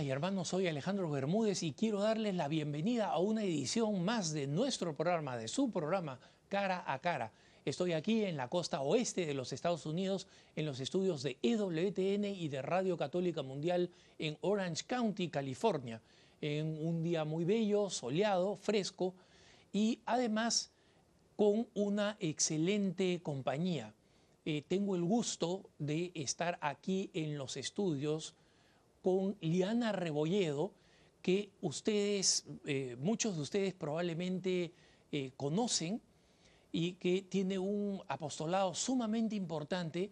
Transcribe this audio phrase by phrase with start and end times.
[0.00, 4.32] Hermanas y hermanos, soy Alejandro Bermúdez y quiero darles la bienvenida a una edición más
[4.32, 6.18] de nuestro programa, de su programa
[6.48, 7.32] Cara a Cara.
[7.66, 12.24] Estoy aquí en la costa oeste de los Estados Unidos, en los estudios de EWTN
[12.24, 16.00] y de Radio Católica Mundial en Orange County, California,
[16.40, 19.14] en un día muy bello, soleado, fresco
[19.70, 20.70] y además
[21.36, 23.92] con una excelente compañía.
[24.46, 28.34] Eh, tengo el gusto de estar aquí en los estudios
[29.02, 30.72] con Liana Rebolledo,
[31.22, 34.72] que ustedes, eh, muchos de ustedes probablemente
[35.12, 36.00] eh, conocen
[36.72, 40.10] y que tiene un apostolado sumamente importante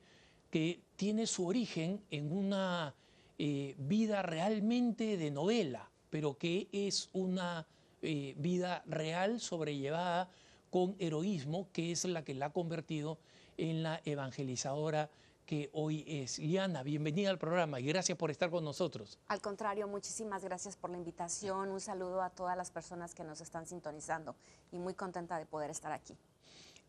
[0.50, 2.94] que tiene su origen en una
[3.38, 7.66] eh, vida realmente de novela, pero que es una
[8.00, 10.30] vida real sobrellevada
[10.70, 13.18] con heroísmo, que es la que la ha convertido
[13.56, 15.10] en la evangelizadora
[15.48, 16.38] que hoy es.
[16.38, 19.18] Liana, bienvenida al programa y gracias por estar con nosotros.
[19.28, 21.70] Al contrario, muchísimas gracias por la invitación.
[21.70, 24.36] Un saludo a todas las personas que nos están sintonizando
[24.72, 26.14] y muy contenta de poder estar aquí.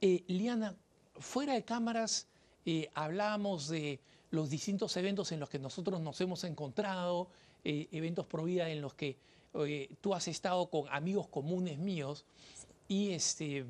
[0.01, 0.75] Eh, Liana,
[1.15, 2.27] fuera de cámaras
[2.65, 7.29] eh, hablábamos de los distintos eventos en los que nosotros nos hemos encontrado,
[7.63, 9.15] eh, eventos pro vida en los que
[10.01, 12.25] tú has estado con amigos comunes míos
[12.89, 13.65] y este,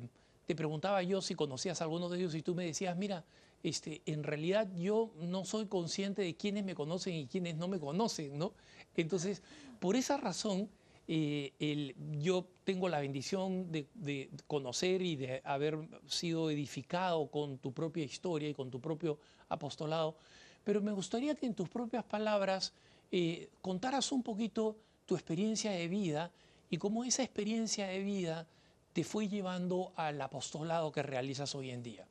[0.46, 3.24] te preguntaba yo si conocías a algunos de ellos y tú me decías, mira,
[3.62, 7.78] este, en realidad yo no soy consciente de quiénes me conocen y quiénes no me
[7.78, 8.54] conocen, ¿no?
[8.96, 9.42] Entonces,
[9.78, 10.68] por esa razón,
[11.12, 18.04] eh, yo tengo la bendición de, conocer y de haber sido edificado con tu propia
[18.04, 19.18] historia y con tu propio
[19.48, 20.16] apostolado,
[20.62, 22.72] pero me gustaría que en tus propias palabras
[23.10, 26.30] eh, contaras un poquito tu experiencia de vida
[26.70, 28.46] y cómo esa experiencia de vida
[28.92, 32.06] te fue llevando al apostolado que realizas hoy en día.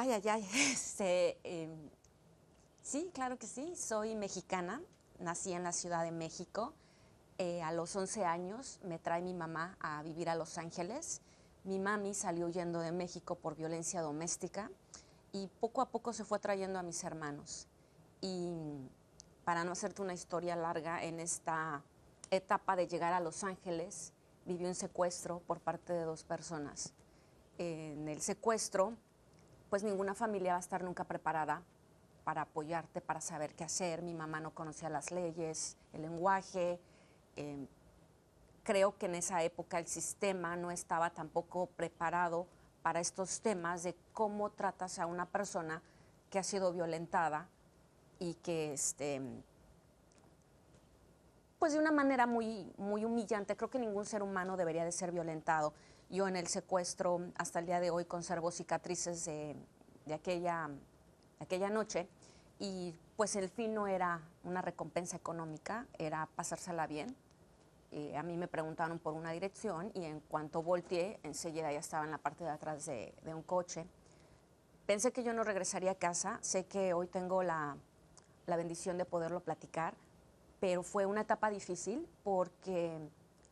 [0.00, 0.48] Ay, ay, ay.
[0.72, 1.90] Este, em,
[2.82, 3.74] sí, claro que sí.
[3.74, 4.80] Soy mexicana.
[5.18, 6.72] Nací en la Ciudad de México.
[7.36, 11.20] Eh, a los 11 años me trae mi mamá a vivir a Los Ángeles.
[11.64, 14.70] Mi mami salió huyendo de México por violencia doméstica
[15.32, 17.66] y poco a poco se fue trayendo a mis hermanos.
[18.20, 18.52] Y
[19.44, 21.82] para no hacerte una historia larga, en esta
[22.30, 24.12] etapa de llegar a Los Ángeles,
[24.46, 26.92] vivió un secuestro por parte de dos personas.
[27.58, 28.96] En el secuestro
[29.70, 31.62] pues ninguna familia va a estar nunca preparada
[32.24, 34.02] para apoyarte, para saber qué hacer.
[34.02, 36.78] Mi mamá no conocía las leyes, el lenguaje.
[37.36, 37.66] Em,
[38.64, 42.46] creo que en esa época el sistema no estaba tampoco preparado
[42.82, 45.82] para estos temas de cómo tratas a una persona
[46.30, 47.48] que ha sido violentada
[48.18, 49.22] y que este
[51.58, 55.12] pues de una manera muy muy humillante creo que ningún ser humano debería de ser
[55.12, 55.72] violentado
[56.10, 59.56] yo en el secuestro hasta el día de hoy conservo cicatrices de,
[60.12, 60.70] aquella,
[61.38, 62.08] aquella noche
[62.58, 67.14] y pues el fin no era una recompensa económica, era pasársela bien.
[67.90, 72.04] Eh, a mí me preguntaron por una dirección y en cuanto volteé, enseguida ya estaba
[72.04, 73.86] en la parte de atrás de, de un coche.
[74.86, 77.76] Pensé que yo no regresaría a casa, sé que hoy tengo la,
[78.46, 79.94] la bendición de poderlo platicar,
[80.60, 82.98] pero fue una etapa difícil porque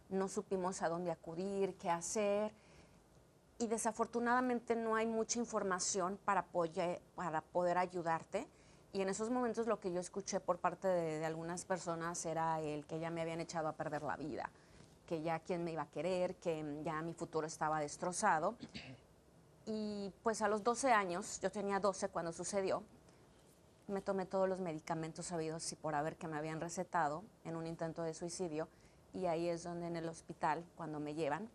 [0.09, 2.53] no supimos a dónde acudir, qué hacer
[3.59, 8.47] y desafortunadamente no hay mucha información para, poder ayudarte.
[8.93, 12.87] Y en esos momentos lo que yo escuché por parte de, algunas personas era el
[12.87, 14.51] que ya me habían echado a perder la vida,
[15.07, 18.57] que ya quién me iba a querer, que ya mi futuro estaba destrozado.
[19.65, 22.83] Y pues a los 12 años, yo tenía 12 cuando sucedió,
[23.89, 27.67] me tomé todos los medicamentos sabidos y por haber que me habían recetado en un
[27.67, 28.69] intento de suicidio
[29.17, 31.49] y ahí es donde en el hospital, cuando me llevan,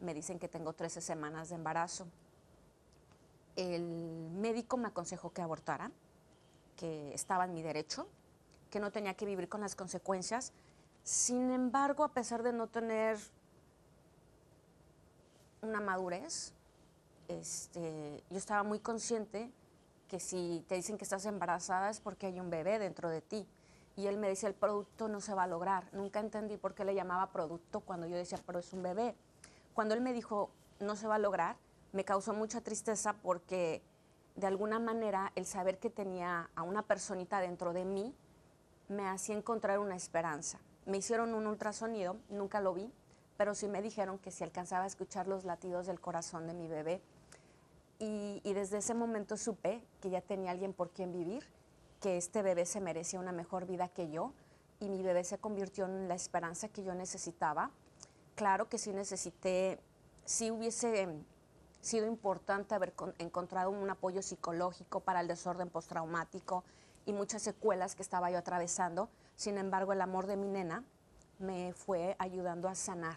[0.00, 2.06] me dicen que tengo 13 semanas de embarazo.
[3.56, 5.90] El médico me aconsejó que abortara,
[6.76, 8.06] que estaba en mi derecho,
[8.70, 10.52] que no tenía que vivir con las consecuencias.
[11.02, 13.18] Sin embargo, a pesar de no tener
[15.60, 16.52] una madurez,
[17.26, 19.50] este, yo estaba muy consciente
[20.06, 23.44] que si te dicen que estás embarazada es porque hay un bebé dentro de ti
[23.98, 25.92] y él me decía, el producto no se va a lograr.
[25.92, 29.16] Nunca entendí por qué le llamaba producto cuando yo decía, pero es un bebé.
[29.74, 31.56] Cuando él me dijo, no se va a lograr,
[31.90, 33.82] me causó mucha tristeza porque
[34.36, 38.14] de alguna manera el saber que tenía a una personita dentro de mí
[38.86, 40.60] me hacía encontrar una esperanza.
[40.86, 42.92] Me hicieron un ultrasonido, nunca lo vi,
[43.36, 46.68] pero sí me dijeron que si alcanzaba a escuchar los latidos del corazón de mi
[46.68, 47.02] bebé.
[47.98, 51.44] Y, y desde ese momento supe que ya tenía alguien por quien vivir
[52.00, 54.32] que este bebé se merecía una mejor vida que yo
[54.80, 57.70] y mi bebé se convirtió en la esperanza que yo necesitaba.
[58.34, 59.80] Claro que sí necesité,
[60.24, 61.08] sí hubiese
[61.80, 66.64] sido importante haber encontrado un apoyo psicológico para el desorden postraumático
[67.06, 70.84] y muchas secuelas que estaba yo atravesando, Sin embargo, el amor de mi nena
[71.38, 73.16] me fue ayudando a sanar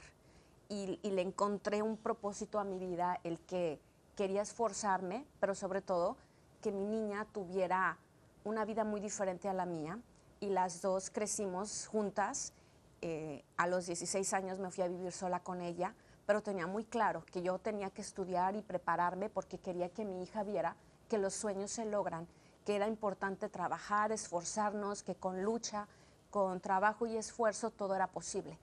[0.69, 3.81] y, y le encontré un propósito a mi vida, el que
[4.15, 6.15] quería esforzarme, pero sobre todo
[6.61, 7.97] que mi niña tuviera
[8.43, 9.99] una vida muy diferente a la mía
[10.39, 12.53] y las dos crecimos juntas.
[13.01, 15.95] Eh, a los 16 años me fui a vivir sola con ella,
[16.25, 20.21] pero tenía muy claro que yo tenía que estudiar y prepararme porque quería que mi
[20.23, 20.75] hija viera
[21.09, 22.27] que los sueños se logran,
[22.65, 25.87] que era importante trabajar, esforzarnos, que con lucha,
[26.29, 28.57] con trabajo y esfuerzo todo era posible.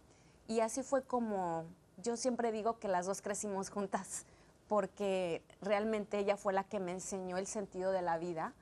[0.47, 1.67] Y así fue como
[2.03, 4.25] yo siempre digo que las dos crecimos juntas,
[4.69, 8.53] porque realmente ella fue la que me enseñó el sentido de la vida.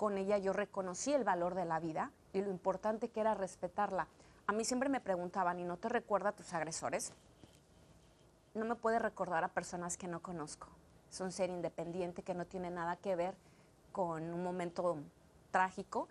[0.00, 4.08] Con ella yo reconocí el valor de la vida y lo importante que era respetarla.
[4.46, 7.12] A mí siempre me preguntaban, ¿y no te recuerda a tus agresores?
[8.54, 10.68] No me puede recordar a personas que no conozco.
[11.10, 13.34] Es un ser independiente que no tiene nada que ver
[13.92, 14.96] con un momento
[15.50, 16.08] trágico,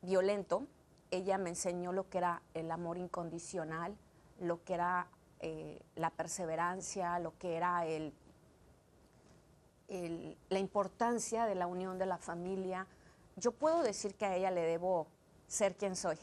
[0.00, 0.66] violento.
[1.12, 3.96] Ella me enseñó lo que era el amor incondicional,
[4.40, 5.06] lo que era
[5.38, 8.12] eh, la perseverancia, lo que era el,
[9.88, 12.84] la importancia de la unión de la familia.
[13.36, 15.06] Yo puedo decir que a ella le debo
[15.46, 16.18] ser quien soy.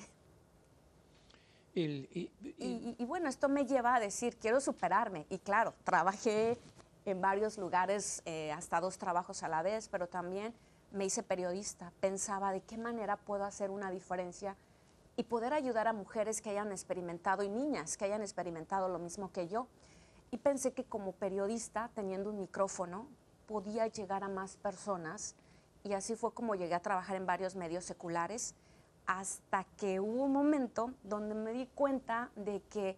[1.74, 5.26] y, bueno, esto me lleva a decir, quiero superarme.
[5.30, 6.58] Y claro, trabajé
[7.06, 10.54] en varios lugares, eh, hasta dos trabajos a la vez, pero también
[10.92, 11.92] me hice periodista.
[12.00, 14.56] Pensaba de qué manera puedo hacer una diferencia
[15.16, 19.32] y poder ayudar a mujeres que hayan experimentado y niñas que hayan experimentado lo mismo
[19.32, 19.68] que yo.
[20.32, 23.08] Y pensé que como periodista, teniendo un micrófono,
[23.48, 25.36] podía llegar a más personas.
[25.84, 28.56] Y así fue como llegué a trabajar en varios medios seculares
[29.06, 32.98] hasta que hubo un momento donde me di cuenta de que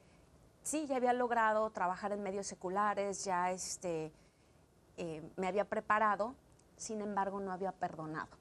[0.63, 4.11] sí, ya había logrado trabajar en medios seculares, ya este,
[4.97, 6.35] eh, me había preparado,
[6.75, 8.37] sin embargo no había perdonado.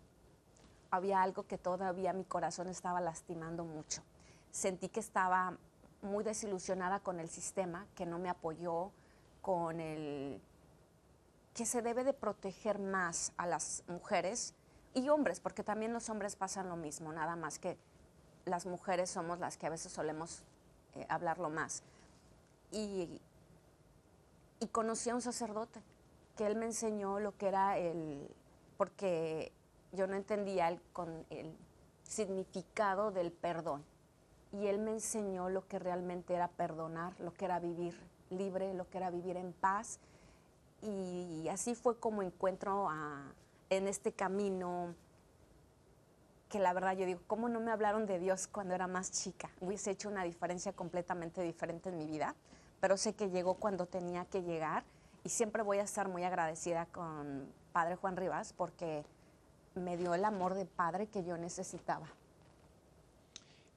[0.91, 4.03] Había algo que todavía mi corazón estaba lastimando mucho.
[4.51, 5.57] Sentí que estaba
[6.03, 8.91] muy desilusionada con el sistema, que no me apoyó,
[9.41, 10.41] con el
[11.55, 14.55] que se debe de proteger más a las mujeres
[14.95, 17.77] y hombres, porque también los hombres pasan lo mismo, nada más que
[18.45, 20.43] las mujeres somos las que a veces solemos
[20.95, 21.83] eh, hablarlo más.
[22.73, 23.21] Y,
[24.73, 25.81] conocí a un sacerdote
[26.37, 28.29] que él me enseñó lo que era el,
[28.77, 29.53] porque
[29.93, 31.57] yo no entendía con el
[32.05, 33.85] significado del perdón.
[34.53, 37.97] Y él me enseñó lo que realmente era perdonar, lo que era vivir
[38.31, 39.99] libre, lo que era vivir en paz.
[40.83, 42.89] Y así fue como encuentro
[43.69, 44.95] en este camino
[46.49, 49.51] que la verdad yo digo, ¿cómo no me hablaron de Dios cuando era más chica?
[49.61, 52.35] Hubiese hecho una diferencia completamente diferente en mi vida,
[52.81, 54.85] pero sé que llegó cuando tenía que llegar
[55.23, 59.05] y siempre voy a estar muy agradecida con Padre Juan Rivas porque
[59.77, 62.09] me dio el amor de padre que yo necesitaba.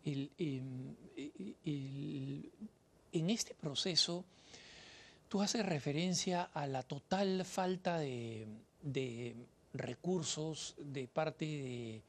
[0.06, 0.96] Em,
[3.12, 4.26] en este proceso,
[5.34, 9.36] tú haces referencia a la total falta de
[9.74, 12.02] recursos de parte de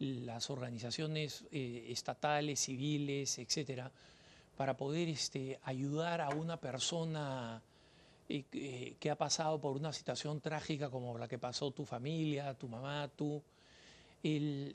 [0.00, 3.88] las organizaciones eh, estatales, civiles, etcétera,
[4.56, 7.62] para poder este, ayudar a una persona
[8.28, 12.52] eh, eh, que ha pasado por una situación trágica como la que pasó tu familia,
[12.54, 13.40] tu mamá, tú.
[14.24, 14.74] Em,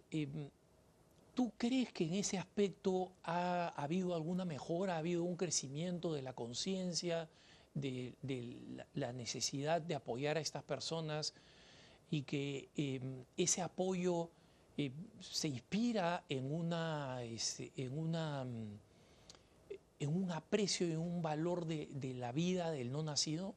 [1.35, 6.21] ¿Tú crees que en ese aspecto ha, habido alguna mejora, ha habido un crecimiento de
[6.21, 7.27] la conciencia,
[7.81, 8.13] de,
[8.93, 11.33] la necesidad de apoyar a estas personas?
[12.09, 14.29] y que em, ese apoyo
[14.77, 18.79] eh, se inspira en, una, este, en, una, mm,
[19.99, 23.55] en un aprecio y un valor de, de la vida del no nacido?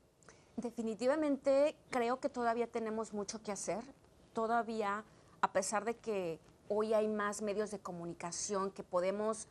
[0.56, 3.84] Definitivamente creo que todavía tenemos mucho que hacer.
[4.32, 5.04] Todavía,
[5.40, 9.46] a pesar de que hoy hay más medios de comunicación, que podemos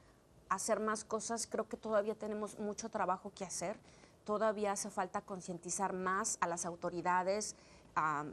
[0.49, 3.77] hacer más cosas, creo que todavía tenemos mucho trabajo que hacer.
[4.29, 7.55] Todavía hace falta concientizar más a las autoridades,
[7.95, 8.25] a,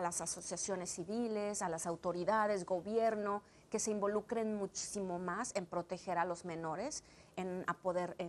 [0.00, 6.24] las asociaciones civiles, a las autoridades, gobierno, que se involucren muchísimo más en proteger a
[6.24, 7.02] los menores,
[7.34, 7.64] en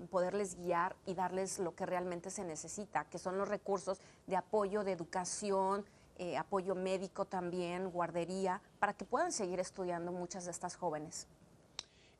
[0.10, 4.84] poderles guiar y darles lo que realmente se necesita, que son los recursos de apoyo,
[4.84, 5.86] de educación,
[6.18, 11.28] eh, apoyo médico también, guardería, para que puedan seguir estudiando muchas de estas jóvenes.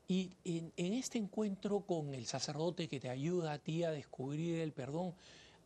[0.08, 4.72] Y en, este encuentro con el sacerdote que te ayuda a ti a descubrir el
[4.72, 5.14] perdón,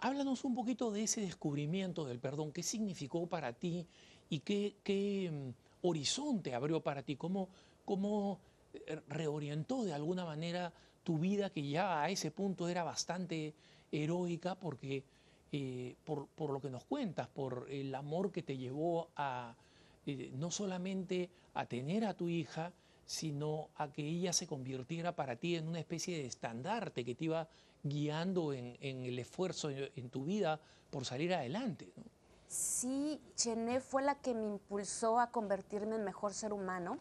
[0.04, 3.86] Háblanos un poquito de ese descubrimiento del perdón, qué significó para ti
[4.28, 7.48] y qué, mm, horizonte abrió para ti, cómo,
[7.84, 8.40] cómo
[8.74, 10.72] eh, reorientó de alguna manera
[11.04, 13.54] tu vida que ya a ese punto era bastante
[13.92, 15.04] heroica porque
[15.52, 19.54] eh, por, lo que nos cuentas, por el amor que te llevó a
[20.04, 22.72] eh, no solamente a tener a tu hija,
[23.12, 27.26] sino a que ella se convirtiera para ti en una especie de estandarte que te
[27.26, 27.46] iba
[27.82, 31.92] guiando en, el esfuerzo en, tu vida por salir adelante.
[32.48, 36.96] Sí, Chené fue la que me impulsó a convertirme en mejor ser humano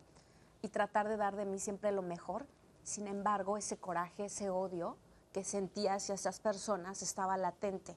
[0.62, 2.46] y tratar de dar de mí siempre lo mejor.
[2.84, 4.98] Sin embargo, ese coraje, ese odio
[5.32, 7.96] que sentía hacia esas personas estaba latente.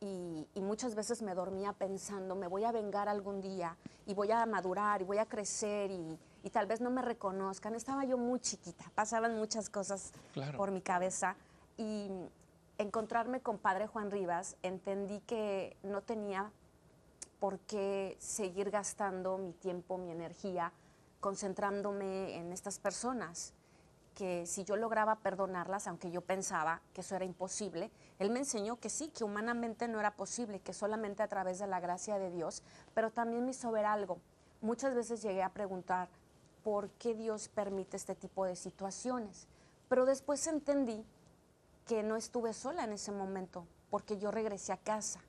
[0.00, 4.44] Y, muchas veces me dormía pensando, me voy a vengar algún día y voy a
[4.46, 6.18] madurar y voy a crecer y,
[6.50, 7.74] tal vez no me reconozcan.
[7.74, 10.12] Estaba yo muy chiquita, pasaban muchas cosas
[10.56, 11.36] por mi cabeza
[11.76, 12.10] y
[12.78, 16.50] encontrarme con Padre Juan Rivas, entendí que no tenía
[17.40, 20.72] por qué seguir gastando mi tiempo, mi energía,
[21.20, 23.52] concentrándome en estas personas
[24.14, 28.76] que si yo lograba perdonarlas, aunque yo pensaba que eso era imposible, él me enseñó
[28.76, 32.30] que sí, que humanamente no era posible, que solamente a través de la gracia de
[32.30, 32.62] Dios,
[32.94, 34.18] pero también me hizo ver algo.
[34.62, 36.08] Muchas veces llegué a preguntar
[36.66, 39.46] por qué Dios permite este tipo de situaciones,
[39.88, 41.06] pero después entendí
[41.86, 45.20] que no estuve sola en ese momento, porque yo regresé a casa,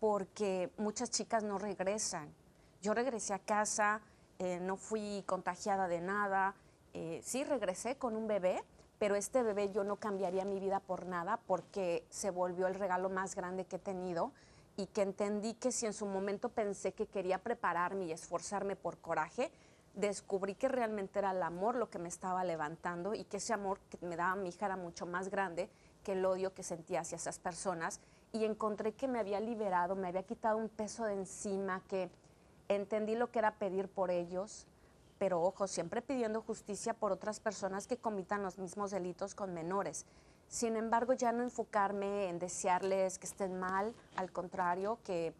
[0.00, 2.34] porque muchas chicas no regresan.
[2.82, 4.00] Yo regresé a casa,
[4.40, 6.56] eh, no fui contagiada de nada,
[6.94, 8.60] eh, sí regresé con un bebé,
[8.98, 13.08] pero este bebé yo no cambiaría mi vida por nada porque se volvió el regalo
[13.08, 14.32] más grande que he tenido
[14.76, 18.98] y que entendí que si en su momento pensé que quería prepararme y esforzarme por
[18.98, 19.52] coraje,
[19.96, 23.80] descubrí que realmente era el amor lo que me estaba levantando y que ese amor
[23.90, 25.68] que me daba mi hija era mucho más grande
[26.04, 28.00] que el odio que sentía hacia esas personas
[28.32, 32.10] y encontré que me había liberado, me había quitado un peso de encima, que
[32.68, 34.66] entendí lo que era pedir por ellos,
[35.18, 40.04] pero ojo, siempre pidiendo justicia por otras personas que comitan los mismos delitos con menores.
[40.48, 45.34] Sin embargo, ya no enfocarme en desearles que estén mal, al contrario, que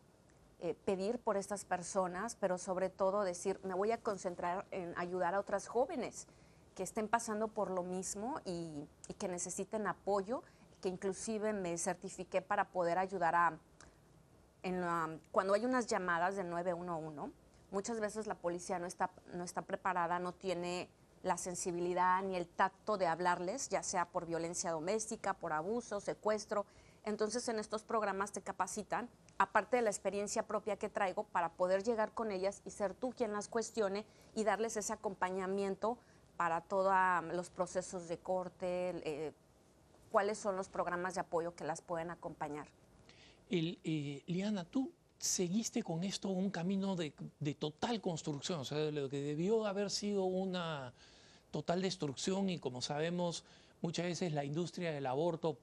[0.61, 5.35] eh, pedir por estas personas, pero sobre todo decir, me voy a concentrar en ayudar
[5.35, 6.27] a otras jóvenes
[6.75, 10.43] que estén pasando por lo mismo y, que necesiten apoyo,
[10.81, 13.59] que inclusive me certifiqué para poder ayudar a,
[14.63, 17.33] en cuando hay unas llamadas del 911,
[17.71, 20.89] muchas veces la policía no está, no está preparada, no tiene
[21.23, 26.67] la sensibilidad ni el tacto de hablarles, ya sea por violencia doméstica, por abuso, secuestro.
[27.05, 31.83] Entonces en estos programas te capacitan, aparte de la experiencia propia que traigo, para poder
[31.83, 35.99] llegar con ellas y ser tú quien las cuestione y darles ese acompañamiento
[36.37, 36.95] para todos
[37.33, 39.33] los procesos de corte, eh,
[40.11, 42.69] cuáles son los programas de apoyo que las pueden acompañar.
[43.51, 47.13] Eh, Liana, tú seguiste con esto un camino de,
[47.59, 50.93] total construcción, o sea, lo que debió haber sido una
[51.51, 53.45] total destrucción y como sabemos,
[53.81, 55.59] muchas veces la industria del aborto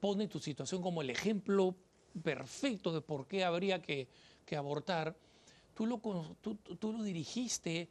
[0.00, 1.74] pone tu situación como el ejemplo
[2.22, 4.08] perfecto de por qué habría que,
[4.56, 5.14] abortar.
[5.74, 5.98] Tú lo,
[6.40, 7.88] tú, lo dirigiste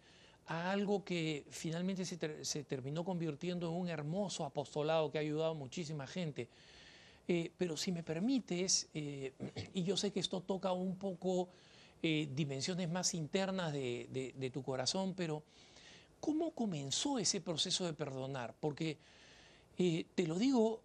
[0.48, 5.52] a algo que finalmente se, se terminó convirtiendo en un hermoso apostolado que ha ayudado
[5.52, 6.50] a muchísima gente.
[7.32, 9.34] Eh, pero si me permites, eh,
[9.76, 11.50] y yo sé que esto toca un poco
[12.02, 15.44] eh, dimensiones más internas de, tu corazón, pero
[16.20, 18.56] ¿cómo comenzó ese proceso de perdonar?
[18.60, 18.98] Porque
[19.80, 20.82] te lo digo,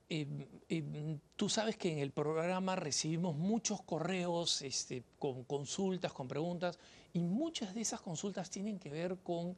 [1.34, 6.78] tú sabes que en el programa recibimos muchos correos este, con consultas, con preguntas,
[7.12, 9.56] y muchas de esas consultas tienen que ver con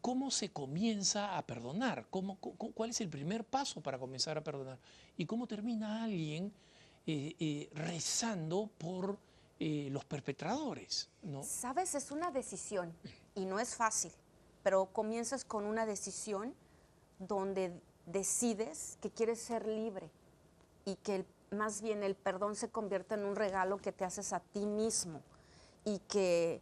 [0.00, 2.06] ¿Cómo se comienza a perdonar?
[2.10, 4.78] ¿Cómo, ¿Cuál es el primer paso para comenzar a perdonar?
[5.16, 6.52] ¿Y cómo termina alguien
[7.06, 9.18] eh, eh, rezando por
[9.58, 11.08] eh, los perpetradores?
[11.22, 11.42] ¿no?
[11.42, 12.94] Sabes, es una decisión
[13.34, 14.12] y no es fácil,
[14.62, 16.54] pero comienzas con una decisión
[17.18, 17.72] donde
[18.12, 20.10] decides que quieres ser libre
[20.84, 24.40] y que más bien el perdón se convierte en un regalo que te haces a
[24.40, 25.20] ti mismo
[25.84, 26.60] y que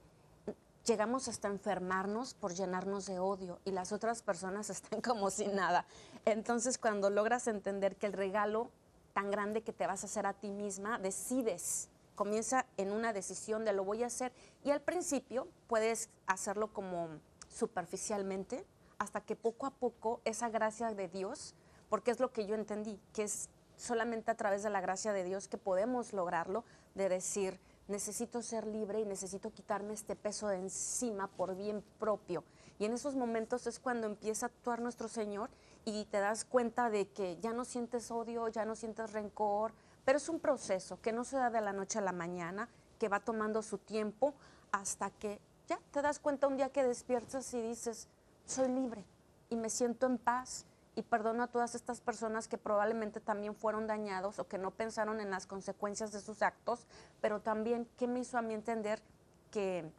[0.85, 5.87] llegamos hasta enfermarnos por llenarnos de odio y las otras personas están como sin nada.
[6.25, 8.71] Entonces cuando logras entender que el regalo
[9.13, 13.65] tan grande que te vas a hacer a ti misma, decides, comienza en una decisión
[13.65, 14.33] de lo voy a hacer
[14.65, 17.09] y al principio puedes hacerlo como
[17.49, 18.65] superficialmente
[18.99, 21.55] hasta que poco a poco esa gracia de Dios,
[21.89, 25.25] porque es lo que yo entendí, que es solamente a través de la gracia de
[25.25, 30.57] Dios que podemos lograrlo, de decir, necesito ser libre y necesito quitarme este peso de
[30.57, 32.43] encima por bien propio.
[32.79, 35.51] Y en esos momentos es cuando empieza a actuar nuestro Señor
[35.85, 39.73] y te das cuenta de que ya no sientes odio, ya no sientes rencor,
[40.05, 43.09] pero es un proceso que no se da de la noche a la mañana, que
[43.09, 44.35] va tomando su tiempo
[44.73, 48.09] hasta que ya te das cuenta un día que despiertas y dices,
[48.47, 49.05] soy libre
[49.51, 53.87] y me siento en paz y perdono a todas estas personas que probablemente también fueron
[53.87, 56.87] dañados o que no pensaron en las consecuencias de sus actos,
[57.21, 59.03] pero también que me hizo a mí entender
[59.51, 59.91] que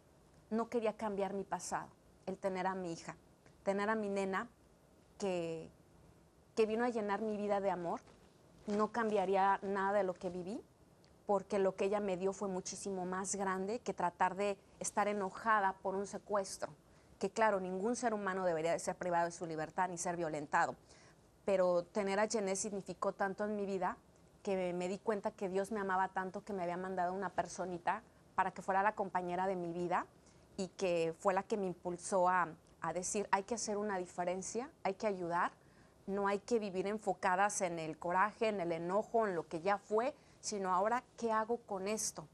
[0.49, 1.89] no quería cambiar mi pasado,
[2.25, 3.15] el tener a mi hija.
[3.63, 4.47] tener a mi nena
[5.19, 5.69] que,
[6.55, 7.99] que vino a llenar mi vida de amor,
[8.65, 10.61] no cambiaría nada de lo que viví,
[11.25, 15.73] porque lo que ella me dio fue muchísimo más grande que tratar de estar enojada
[15.73, 16.71] por un secuestro,
[17.19, 20.75] que claro, ningún ser humano debería de ser privado de su libertad ni ser violentado,
[21.45, 23.97] pero tener a Jené significó tanto en mi vida
[24.43, 28.01] que me di cuenta que Dios me amaba tanto que me había mandado una personita
[28.36, 30.05] para que fuera la compañera de mi vida
[30.57, 32.47] y que fue la que me impulsó a,
[32.81, 35.51] a decir, hay que hacer una diferencia, hay que ayudar,
[36.05, 39.77] no hay que vivir enfocadas en el coraje, en el enojo, en lo que ya
[39.77, 42.27] fue, sino ahora, ¿qué hago con esto?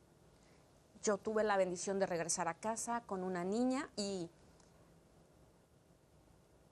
[1.01, 4.29] Yo tuve la bendición de regresar a casa con una niña y,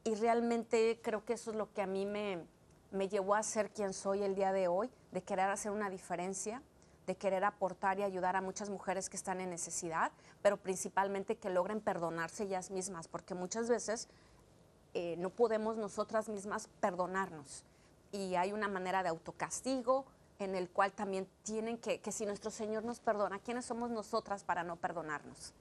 [0.04, 2.46] y realmente creo que eso es lo que a mí me,
[2.92, 6.62] me llevó a ser quien soy el día de hoy, de querer hacer una diferencia,
[7.08, 11.50] de querer aportar y ayudar a muchas mujeres que están en necesidad, pero principalmente que
[11.50, 14.08] logren perdonarse ellas mismas, porque muchas veces
[14.94, 17.64] eh, no podemos nosotras mismas perdonarnos.
[18.12, 20.06] Y hay una manera de autocastigo
[20.40, 24.44] en el cual también tienen que, que si nuestro Señor nos perdona, ¿quiénes somos nosotras
[24.44, 25.54] para no perdonarnos?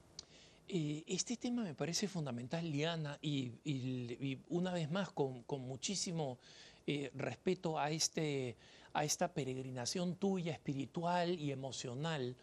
[0.73, 5.59] Eh, este tema me parece fundamental, Liana, y, y- y una vez más con, con
[5.61, 6.37] muchísimo
[6.87, 8.55] eh, respeto a, este,
[8.93, 12.37] a esta peregrinación tuya espiritual y emocional,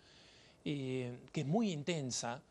[0.66, 2.42] eh, que es muy intensa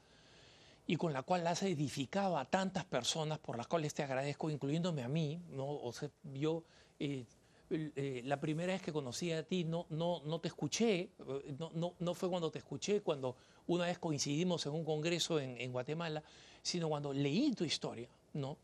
[0.88, 5.04] y con la cual has edificado a tantas personas, por las cuales te agradezco, incluyéndome
[5.04, 5.40] a mí.
[5.52, 5.68] ¿no?
[5.68, 6.64] O sea, yo
[7.00, 7.24] eh,
[7.70, 11.72] eh, la primera vez que conocí a ti no, no, no te escuché, eh, no,
[11.74, 13.36] no, no fue cuando te escuché, cuando
[13.68, 16.24] una vez coincidimos en un congreso en, en Guatemala,
[16.62, 18.58] sino cuando leí tu historia, ¿no?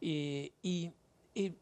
[0.00, 0.90] Eh, y
[1.34, 1.52] eh,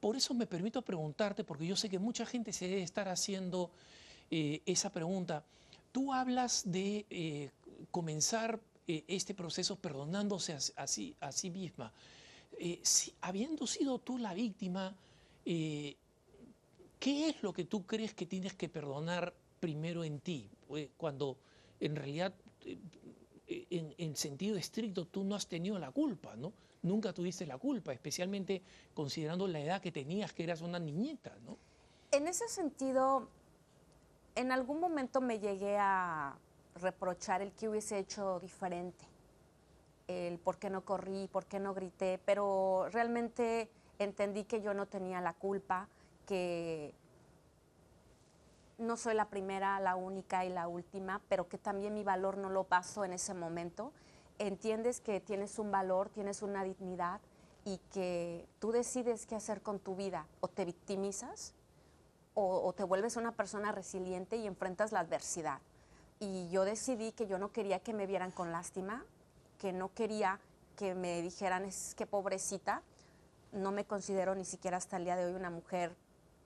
[0.00, 3.70] por eso me permito preguntarte, porque yo sé que mucha gente se debe estar haciendo
[4.30, 5.44] eh, esa pregunta.
[5.92, 7.50] Tú hablas de eh,
[7.90, 11.90] comenzar este proceso perdonándose a, a sí, a sí misma.
[12.82, 14.94] Si- habiendo sido tú la víctima,
[15.46, 15.96] eh,
[17.04, 20.50] ¿qué es lo que tú crees que tienes que perdonar primero en ti?
[20.74, 21.36] Eh, Cuando
[21.78, 22.32] en realidad,
[22.64, 22.78] eh,
[23.46, 26.54] eh, en, en sentido estricto, tú no has tenido la culpa, ¿no?
[26.80, 28.62] Nunca tuviste la culpa, especialmente
[28.94, 31.58] considerando la edad que tenías, que eras una niñeta, ¿no?
[32.10, 33.28] En ese sentido,
[34.34, 36.38] en algún momento me llegué a
[36.76, 39.04] reprochar el que hubiese hecho diferente,
[40.08, 44.86] el por qué no corrí, por qué no grité, pero realmente entendí que yo no
[44.86, 45.86] tenía la culpa,
[46.26, 46.94] que
[48.78, 52.50] no soy la primera, la única y la última, pero que también mi valor no
[52.50, 53.92] lo paso en ese momento.
[54.38, 57.20] Entiendes que tienes un valor, tienes una dignidad
[57.64, 61.54] y que tú decides qué hacer con tu vida, o te victimizas
[62.34, 65.60] o, o te vuelves una persona resiliente y enfrentas la adversidad.
[66.18, 69.04] Y yo decidí que yo no quería que me vieran con lástima,
[69.58, 70.40] que no quería
[70.76, 72.82] que me dijeran, es que pobrecita,
[73.52, 75.94] no me considero ni siquiera hasta el día de hoy una mujer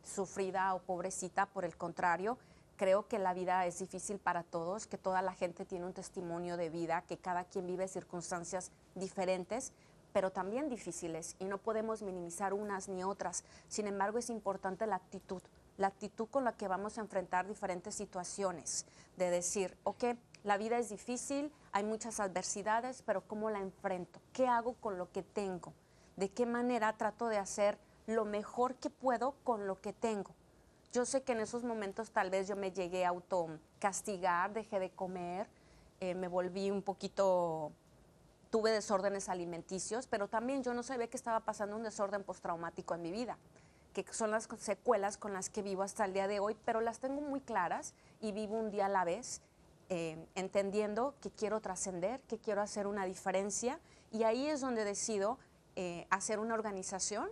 [0.09, 2.39] sufrida o pobrecita, por el contrario,
[2.77, 6.57] creo que la vida es difícil para todos, que toda la gente tiene un testimonio
[6.57, 9.73] de vida, que cada quien vive circunstancias diferentes,
[10.13, 13.45] pero también difíciles y no podemos minimizar unas ni otras.
[13.69, 15.43] Sin embargo, es importante la actitud,
[15.77, 20.05] la actitud con la que vamos a enfrentar diferentes situaciones, de decir, ok,
[20.45, 24.21] la vida es difícil, hay muchas adversidades, pero ¿cómo la enfrento?
[24.33, 25.73] ¿Qué hago con lo que tengo?
[26.17, 30.35] ¿De qué manera trato de hacer lo mejor que puedo con lo que tengo?
[30.93, 34.91] Yo sé que en esos momentos tal vez yo me llegué a autocastigar, dejé de
[34.91, 35.47] comer,
[36.01, 37.71] eh, me volví un poquito,
[38.51, 43.03] tuve desórdenes alimenticios, pero también yo no sabía que estaba pasando un desorden postraumático en
[43.03, 43.37] mi vida,
[43.93, 47.01] que son las secuelas con las que vivo hasta el día de hoy, pero las
[47.01, 47.93] tengo muy claras
[48.23, 49.43] y vivo un día a la vez,
[49.91, 53.79] eh, entendiendo que quiero trascender, que quiero hacer una diferencia,
[54.11, 55.39] y ahí es donde decido
[55.77, 57.29] eh, hacer una organización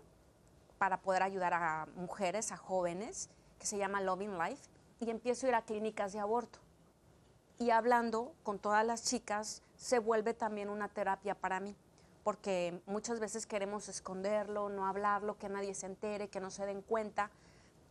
[0.78, 4.68] para poder ayudar a mujeres, a jóvenes, que se llama Loving Life,
[5.00, 6.58] y empiezo a ir a clínicas de aborto.
[7.58, 11.74] Y hablando con todas las chicas, se vuelve también una terapia para mí,
[12.24, 16.82] porque muchas veces queremos esconderlo, no hablarlo, que nadie se entere, que no se den
[16.82, 17.30] cuenta,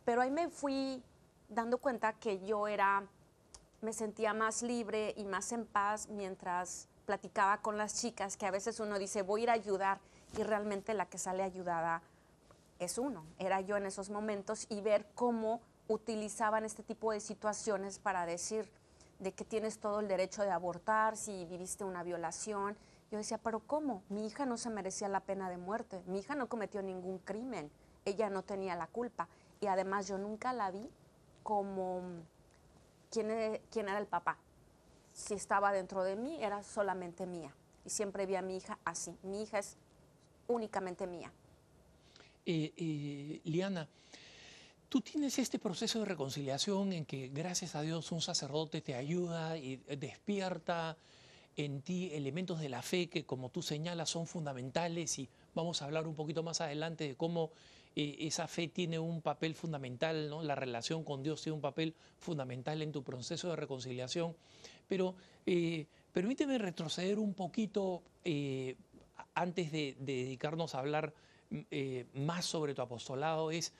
[0.04, 1.02] pero ahí me fui
[1.48, 3.04] dando cuenta que yo era,
[3.80, 8.50] me sentía más libre y más en paz mientras platicaba con las chicas, que a
[8.50, 10.00] veces uno dice, voy a ir a ayudar,
[10.36, 12.02] y realmente la que sale ayudada
[12.78, 13.24] es uno.
[13.38, 18.70] Era yo en esos momentos y ver cómo utilizaban este tipo de situaciones para decir
[19.18, 22.76] de que tienes todo el derecho de abortar si viviste una violación.
[23.10, 24.02] Yo decía, pero ¿cómo?
[24.08, 26.02] Mi hija no se merecía la pena de muerte.
[26.06, 27.70] Mi hija no cometió ningún crimen.
[28.04, 29.28] Ella no tenía la culpa.
[29.60, 30.90] Y además yo nunca la vi
[31.42, 32.02] como
[33.10, 34.38] quién, e- era el papá.
[35.12, 37.54] Si estaba dentro de mí, era solamente mía.
[37.84, 39.16] Y siempre vi a mi hija así.
[39.22, 39.76] Mi hija es
[40.48, 41.32] únicamente mía.
[42.48, 43.88] Eh, eh, Liana,
[44.88, 49.58] tú tienes este proceso de reconciliación en que gracias a Dios un sacerdote te ayuda
[49.58, 50.96] y despierta
[51.56, 55.86] en ti elementos de la fe que como tú señalas son fundamentales y vamos a
[55.86, 57.50] hablar un poquito más adelante de cómo
[57.96, 60.44] eh, esa fe tiene un papel fundamental, ¿no?
[60.44, 64.36] la relación con Dios tiene un papel fundamental en tu proceso de reconciliación.
[64.86, 65.16] Pero
[66.12, 68.04] permíteme retroceder un poquito
[69.34, 71.12] antes de, dedicarnos a hablar
[72.14, 73.72] más sobre tu apostolado, es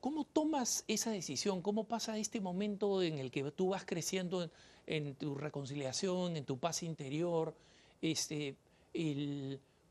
[0.00, 4.50] cómo tomas esa decisión, cómo pasa este momento en el que tú vas creciendo
[4.86, 7.54] en, tu reconciliación, en tu paz interior,
[8.00, 8.56] este,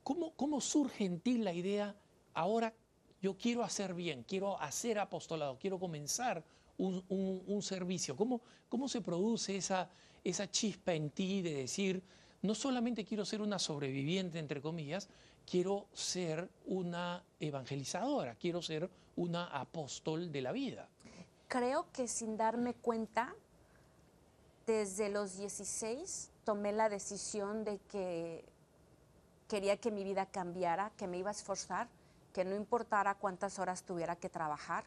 [0.04, 1.96] ¿cómo, ¿cómo surge en ti la idea
[2.34, 2.74] ahora
[3.22, 6.44] yo quiero hacer bien, quiero hacer apostolado, quiero comenzar
[6.78, 8.16] un, servicio.
[8.16, 9.90] ¿Cómo, ¿Cómo, se produce esa,
[10.24, 12.02] esa chispa en ti de decir,
[12.42, 15.08] no solamente quiero ser una sobreviviente, entre comillas,
[15.46, 20.88] quiero ser una evangelizadora, quiero ser una apóstol de la vida?
[21.48, 23.36] Creo que sin darme cuenta,
[24.66, 28.46] desde los 16 tomé la decisión de que
[29.48, 31.90] quería que mi vida cambiara, que me iba a esforzar
[32.32, 34.86] que no importara cuántas horas tuviera que trabajar,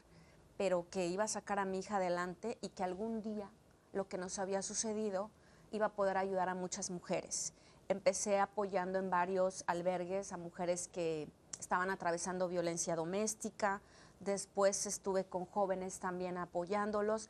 [0.56, 3.50] pero que iba a sacar a mi hija adelante y que algún día
[3.92, 5.30] lo que nos había sucedido
[5.70, 7.52] iba a poder ayudar a muchas mujeres.
[7.88, 13.80] Empecé apoyando en varios albergues a mujeres que estaban atravesando violencia doméstica,
[14.20, 17.28] después estuve con jóvenes también apoyándolos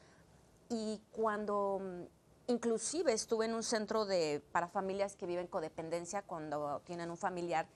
[0.68, 6.80] y cuando mm, inclusive estuve en un centro de, para familias que viven codependencia cuando
[6.84, 7.66] tienen un familiar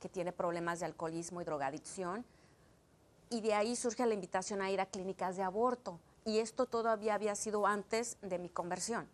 [0.00, 2.24] que tiene problemas de alcoholismo y drogadicción.
[3.30, 5.98] Y de ahí surge la invitación a ir a clínicas de aborto.
[6.24, 9.08] Y esto todavía había sido antes de mi conversión.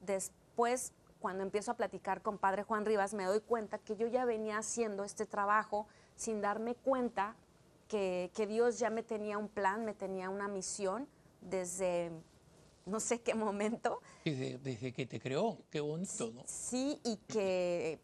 [0.00, 4.24] Después, cuando empiezo a platicar con Padre Juan Rivas, me doy cuenta que yo ya
[4.24, 7.36] venía haciendo este trabajo sin darme cuenta
[7.86, 11.06] que, que Dios ya me tenía un plan, me tenía una misión
[11.40, 12.10] desde
[12.86, 14.00] no sé qué momento.
[14.24, 16.42] Desde, desde, que te creó, qué bonito, ¿no?
[16.44, 18.00] Sí, y que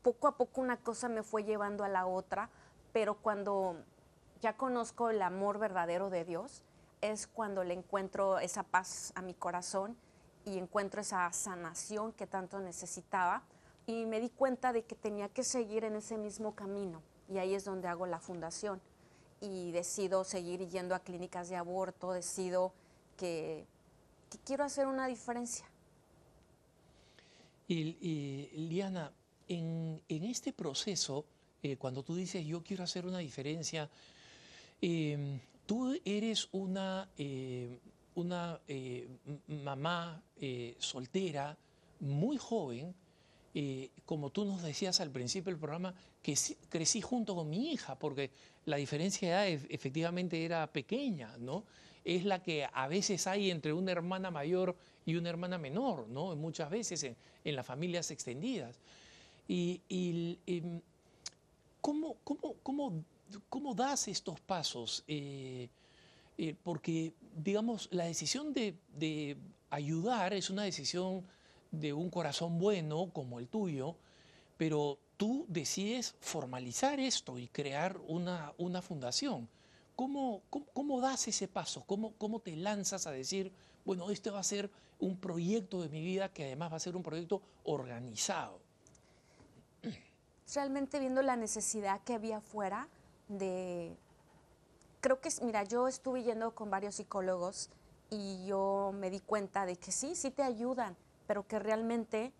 [0.00, 2.48] poco a poco una cosa me fue llevando a la otra,
[2.94, 3.76] pero cuando
[4.40, 6.64] ya conozco el amor verdadero de Dios,
[7.02, 9.98] es cuando le encuentro esa paz a mi corazón
[10.48, 13.42] y encuentro esa sanación que tanto necesitaba
[13.86, 17.54] y me di cuenta de que tenía que seguir en ese mismo camino y ahí
[17.54, 18.80] es donde hago la fundación
[19.40, 22.72] y decido seguir yendo a clínicas de aborto, decido
[23.16, 23.66] que,
[24.44, 25.66] quiero hacer una diferencia.
[27.68, 29.12] Y, Liana,
[29.46, 31.24] en, este proceso,
[31.62, 33.90] eh, cuando tú dices yo quiero hacer una diferencia,
[34.80, 37.78] em, tú eres una, eh,
[38.18, 39.08] una eh,
[39.48, 40.22] mamá
[40.78, 41.56] soltera,
[42.00, 42.94] muy joven,
[44.04, 46.36] como tú nos decías al principio del programa, que
[46.68, 48.30] crecí junto con mi hija, porque
[48.66, 51.64] la diferencia de edad efectivamente era pequeña, ¿no?
[52.04, 56.34] Es la que a veces hay entre una hermana mayor y una hermana menor, ¿no?
[56.36, 57.04] Muchas veces
[57.44, 58.78] en las familias extendidas.
[59.48, 59.80] Y,
[60.46, 60.80] em,
[61.80, 65.02] ¿cómo, cómo, das estos pasos?
[65.08, 65.68] Eh,
[66.38, 69.36] eh, porque, digamos, la decisión de,
[69.70, 71.26] ayudar es una decisión
[71.70, 73.96] de un corazón bueno como el tuyo,
[74.56, 79.48] pero tú decides formalizar esto y crear una, fundación.
[79.94, 81.84] ¿Cómo, cómo, das ese paso?
[81.84, 83.52] ¿Cómo, ¿Cómo te lanzas a decir,
[83.84, 84.70] bueno, este va a ser
[85.00, 88.60] un proyecto de mi vida que además va a ser un proyecto organizado?
[90.54, 92.88] realmente viendo la necesidad que había afuera
[93.28, 93.96] de...
[95.00, 97.70] Creo que, mira, yo estuve yendo con varios psicólogos
[98.10, 102.32] y yo me di cuenta de que sí, sí te ayudan, pero que realmente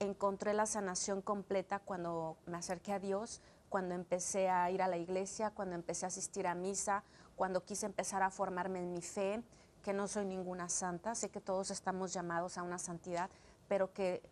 [0.00, 4.96] encontré la sanación completa cuando me acerqué a Dios, cuando empecé a ir a la
[4.96, 7.04] iglesia, cuando empecé a asistir a misa,
[7.36, 9.42] cuando quise empezar a formarme en mi fe,
[9.82, 13.28] que no soy ninguna santa, sé que todos estamos llamados a una santidad,
[13.68, 14.22] pero que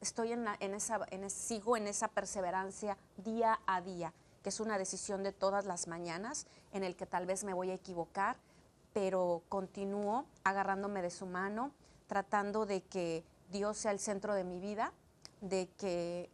[0.00, 4.12] estoy en, esa, sigo en esa perseverancia día a día,
[4.48, 7.74] es una decisión de todas las mañanas, en el que tal vez me voy a
[7.74, 8.36] equivocar,
[8.92, 11.72] pero continúo agarrándome de su mano,
[12.06, 14.92] tratando de que Dios sea el centro de mi vida,
[15.40, 16.30] de que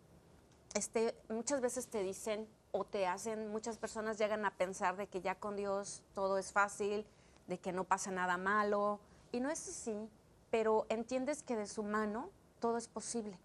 [0.74, 5.20] este, muchas veces te dicen o te hacen, muchas personas llegan a pensar de que
[5.20, 7.06] ya con Dios todo es fácil,
[7.46, 8.98] de que no pasa nada malo,
[9.30, 10.08] y no es así,
[10.50, 13.38] pero entiendes que de su mano todo es posible.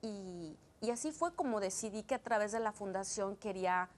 [0.00, 0.56] Y,
[0.90, 3.90] así fue como decidí que a través de la fundación quería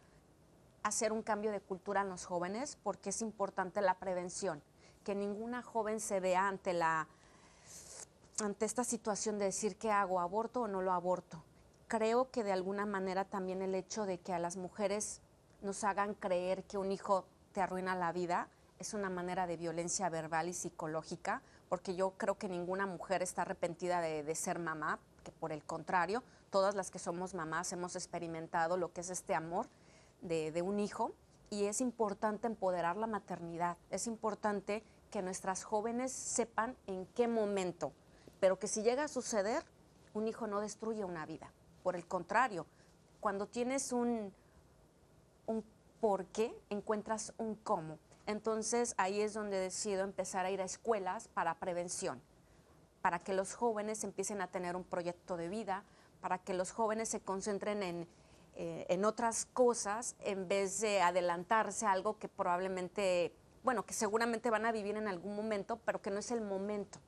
[0.83, 4.63] hacer un cambio de cultura en los jóvenes porque es importante la prevención,
[5.05, 7.09] que ninguna joven se vea ante la
[8.43, 11.45] ante esta situación de decir qué hago, aborto o no lo aborto.
[11.89, 15.21] creo que de alguna manera también el hecho de que a las mujeres
[15.61, 20.09] nos hagan creer que un hijo te arruina la vida es una manera de violencia
[20.09, 25.01] verbal y psicológica, porque yo creo que ninguna mujer está arrepentida de, de ser mamá,
[25.23, 29.35] que por el contrario, todas las que somos mamás hemos experimentado lo que es este
[29.35, 29.69] amor
[30.23, 31.13] de, un hijo
[31.51, 37.93] y es importante empoderar la maternidad, es importante que nuestras jóvenes sepan en qué momento,
[38.39, 39.65] pero que si llega a suceder,
[40.15, 41.53] un hijo no destruye una vida.
[41.83, 42.67] Por el contrario,
[43.21, 44.33] cuando tienes un,
[45.47, 45.65] un
[46.01, 47.99] por qué, encuentras un cómo.
[48.27, 52.21] Entonces ahí es donde decido empezar a ir a escuelas para prevención,
[53.03, 55.83] para que los jóvenes empiecen a tener un proyecto de vida,
[56.21, 58.07] para que los jóvenes se concentren en,
[58.63, 63.33] eh, en otras cosas en vez de adelantarse a algo que probablemente,
[63.65, 66.99] bueno, que seguramente van a vivir en algún momento, pero que no es el momento.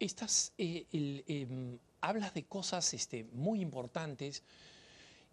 [0.00, 4.42] Estas, eh, eh, hablas de cosas este, muy importantes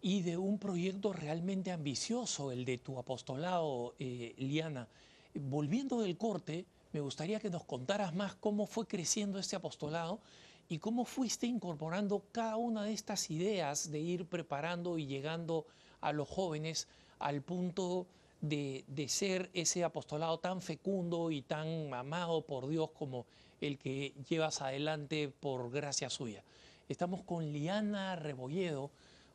[0.00, 4.86] y de un proyecto realmente ambicioso, el de tu apostolado, eh, Liana.
[5.34, 10.20] Volviendo del corte, me gustaría que nos contaras más cómo fue creciendo este apostolado
[10.68, 15.66] y cómo fuiste incorporando cada una de estas ideas de ir preparando y llegando
[16.00, 18.06] a los jóvenes al punto
[18.40, 23.26] de, de ser ese apostolado tan fecundo y tan amado por Dios como
[23.60, 26.42] el que llevas adelante por gracia suya.
[26.88, 28.90] Estamos con Liana Rebolledo,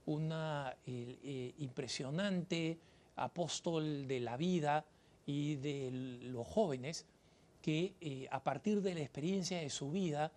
[0.05, 2.77] una eh, eh, impresionante
[3.15, 4.85] apóstol de la vida
[5.25, 5.89] y de
[6.23, 7.05] los jóvenes,
[7.61, 10.31] que eh, a partir de la experiencia de su vida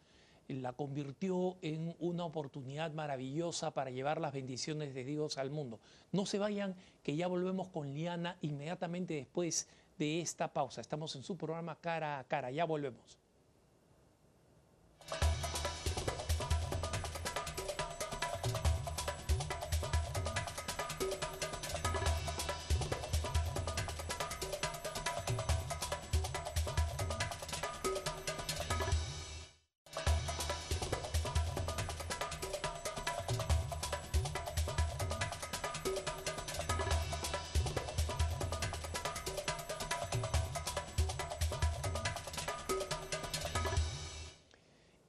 [0.48, 5.80] la convirtió en una oportunidad maravillosa para llevar las bendiciones de Dios al mundo.
[6.12, 10.80] No se vayan, que ya volvemos con Liana inmediatamente después de esta pausa.
[10.80, 13.18] Estamos en su programa Cara a Cara, ya volvemos.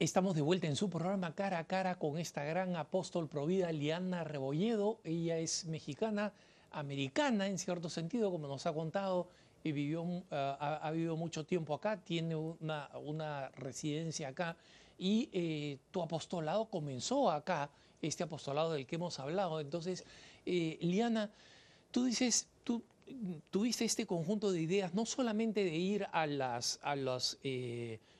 [0.00, 4.22] Estamos de vuelta en su programa Cara a Cara con esta gran apóstol provida, Liana
[4.22, 5.00] Rebolledo.
[5.02, 6.32] Ella es mexicana,
[6.70, 9.26] americana en cierto sentido, como nos ha contado,
[9.64, 14.56] y vivió, uh, ha, vivido mucho tiempo acá, tiene una, una residencia acá.
[15.00, 17.68] Y eh, tu apostolado comenzó acá,
[18.00, 19.58] este apostolado del que hemos hablado.
[19.58, 20.04] Entonces,
[20.46, 21.28] eh, Liana,
[21.90, 22.84] tú dices, tú
[23.50, 26.78] tuviste este conjunto de ideas, no solamente de ir a las...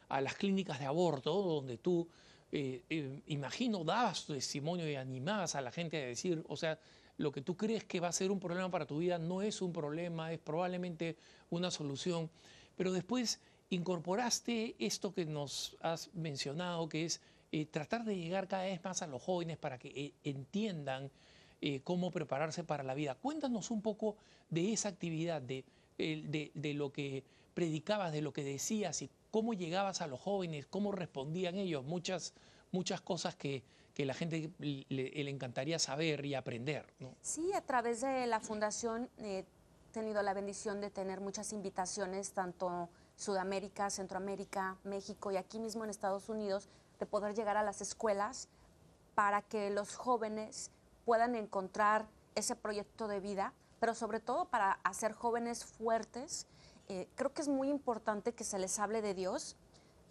[0.08, 2.08] a las clínicas de aborto, donde tú,
[2.50, 6.78] eh, eh, imagino, dabas testimonio y animabas a la gente a decir, o sea,
[7.18, 9.60] lo que tú crees que va a ser un problema para tu vida no es
[9.60, 11.16] un problema, es probablemente
[11.50, 12.30] una solución,
[12.76, 13.40] pero después
[13.70, 17.20] incorporaste esto que nos has mencionado, que es
[17.52, 21.10] eh, tratar de llegar cada vez más a los jóvenes para que entiendan
[21.82, 23.16] cómo prepararse para la vida.
[23.16, 24.14] Cuéntanos un poco
[24.48, 25.64] de esa actividad, de,
[25.98, 30.66] de, de lo que predicabas, de lo que decías y cómo llegabas a los jóvenes,
[30.66, 32.34] cómo respondían ellos, muchas,
[32.72, 33.62] muchas cosas que,
[33.98, 36.86] que la gente le, encantaría saber y aprender.
[37.20, 39.44] Sí, a través de la fundación he
[39.92, 45.90] tenido la bendición de tener muchas invitaciones, tanto Sudamérica, Centroamérica, México y aquí mismo en
[45.90, 46.68] Estados Unidos,
[47.00, 48.48] de poder llegar a las escuelas
[49.16, 50.70] para que los jóvenes
[51.04, 56.46] puedan encontrar ese proyecto de vida, pero sobre todo para hacer jóvenes fuertes
[56.88, 59.56] eh, creo que es muy importante que se les hable de Dios.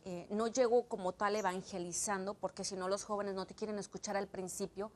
[0.06, 4.16] Eh, no llego como tal evangelizando, porque si no los jóvenes no te quieren escuchar
[4.16, 4.92] al principio,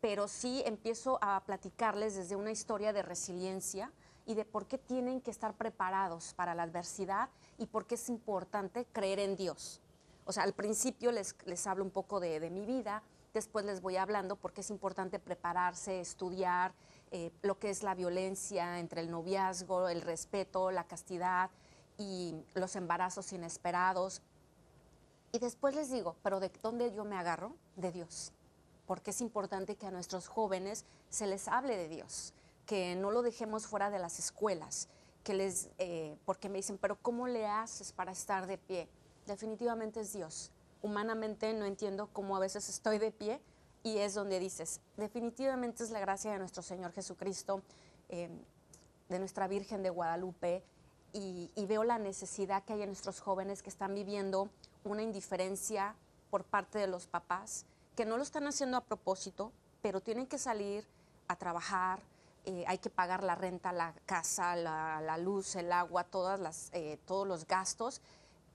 [0.00, 3.92] pero sí empiezo a platicarles desde una historia de resiliencia
[4.26, 8.08] y de por qué tienen que estar preparados para la adversidad y por qué es
[8.08, 9.80] importante creer en Dios.
[10.24, 13.02] O sea, al principio les, les hablo un poco de, de mi vida,
[13.34, 16.74] después les voy hablando por qué es importante prepararse, estudiar,
[17.12, 21.50] eh, lo que es la violencia entre el noviazgo, el respeto, la castidad
[21.96, 24.22] y los embarazos inesperados.
[25.32, 27.54] Y después les digo, pero ¿de dónde yo me agarro?
[27.76, 28.32] De Dios.
[28.86, 32.32] Porque es importante que a nuestros jóvenes se les hable de Dios,
[32.64, 34.88] que no lo dejemos fuera de las escuelas,
[35.22, 38.88] que les, eh, porque me dicen, pero ¿cómo le haces para estar de pie?
[39.26, 40.50] Definitivamente es Dios.
[40.80, 43.40] Humanamente no entiendo cómo a veces estoy de pie,
[43.82, 47.62] y es donde dices, definitivamente es la gracia de nuestro Señor Jesucristo,
[48.08, 48.28] eh,
[49.08, 50.62] de nuestra Virgen de Guadalupe,
[51.12, 54.50] y, y, veo la necesidad que hay en nuestros jóvenes que están viviendo
[54.84, 55.94] una indiferencia
[56.30, 57.64] por parte de los papás,
[57.96, 60.86] que no lo están haciendo a propósito, pero tienen que salir
[61.26, 62.00] a trabajar,
[62.44, 66.98] eh, hay que pagar la renta, la casa, la, luz, el agua, todas las, eh,
[67.04, 68.00] todos los gastos.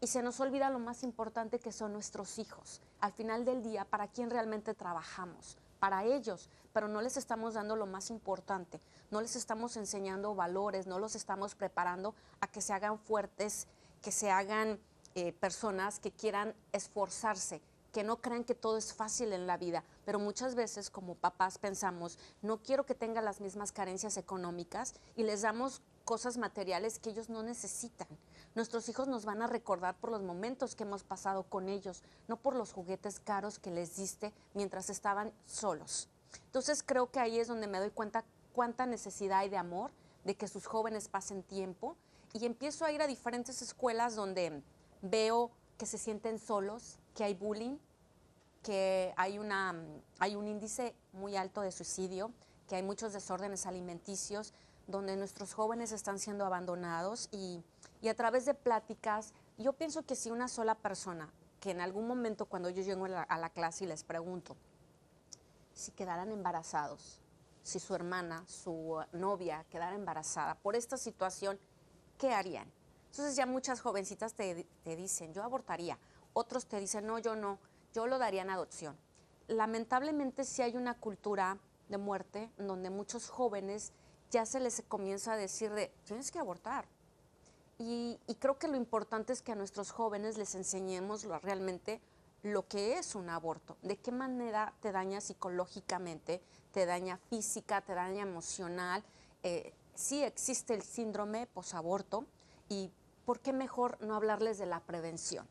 [0.03, 2.81] Y se nos olvida lo más importante que son nuestros hijos.
[2.99, 5.57] Al final del día, ¿para quién realmente trabajamos?
[5.79, 10.87] Para ellos, pero no les estamos dando lo más importante, no les estamos enseñando valores,
[10.87, 13.65] no los estamos preparando a que se hagan fuertes,
[14.01, 14.77] que se hagan
[15.15, 17.61] eh, personas que quieran esforzarse,
[17.93, 21.57] que no crean que todo es fácil en la vida, pero muchas veces como papás
[21.59, 27.11] pensamos, no quiero que tenga las mismas carencias económicas y les damos cosas materiales que
[27.11, 28.07] ellos no necesitan.
[28.55, 32.37] Nuestros hijos nos van a recordar por los momentos que hemos pasado con ellos, no
[32.37, 36.07] por los juguetes caros que les diste mientras estaban solos.
[36.45, 39.91] Entonces creo que ahí es donde me doy cuenta cuánta necesidad hay de amor,
[40.23, 41.97] de que sus jóvenes pasen tiempo
[42.33, 44.61] y empiezo a ir a diferentes escuelas donde
[45.01, 47.77] veo que se sienten solos, que hay bullying,
[48.61, 49.39] que hay,
[50.19, 52.31] hay un índice muy alto de suicidio,
[52.67, 54.53] que hay muchos desórdenes alimenticios,
[54.87, 57.63] donde nuestros jóvenes están siendo abandonados y,
[58.03, 62.05] y a través de pláticas, yo pienso que si una sola persona, que en algún
[62.05, 64.57] momento cuando yo llego a la, clase y les pregunto
[65.73, 67.21] si quedaran embarazados,
[67.63, 71.57] si su hermana, su novia quedara embarazada por esta situación,
[72.17, 72.69] ¿qué harían?
[73.05, 75.97] Entonces ya muchas jovencitas te, te dicen, yo abortaría
[76.33, 77.57] otros te dicen, no, yo no,
[77.93, 78.97] yo lo daría en adopción.
[79.47, 83.93] Lamentablemente sí hay una cultura de muerte donde muchos jóvenes
[84.29, 86.85] ya se les comienza a decir de, tienes que abortar.
[87.85, 91.99] Y, creo que lo importante es que a nuestros jóvenes les enseñemos realmente
[92.41, 96.41] lo que es un aborto, de qué manera te daña psicológicamente,
[96.71, 99.03] te daña física, te daña emocional.
[99.43, 102.25] Eh, sí existe el síndrome posaborto
[102.69, 102.89] y
[103.25, 105.47] por qué mejor no hablarles de la prevención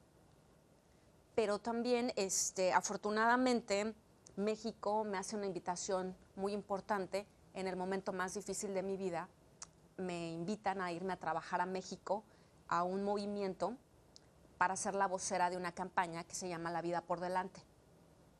[1.35, 3.95] pero también este, afortunadamente
[4.37, 9.29] México me hace una invitación muy importante en el momento más difícil de mi vida.
[9.97, 12.25] Me invitan a irme a trabajar a México
[12.69, 13.77] a un movimiento
[14.59, 17.61] para ser la vocera de una campaña que se llama La vida por delante.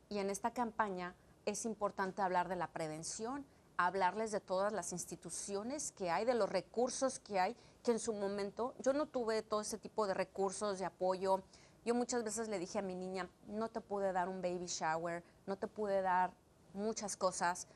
[0.09, 3.45] Y en esta campaña es importante hablar de la prevención,
[3.77, 8.13] hablarles de todas las instituciones que hay, de los recursos que hay, que en su
[8.13, 11.43] momento yo no tuve todo ese tipo de recursos de apoyo,
[11.85, 15.23] yo muchas veces le dije a mi niña, no te pude dar un baby shower,
[15.45, 16.31] no te pude dar
[16.73, 17.67] muchas cosas,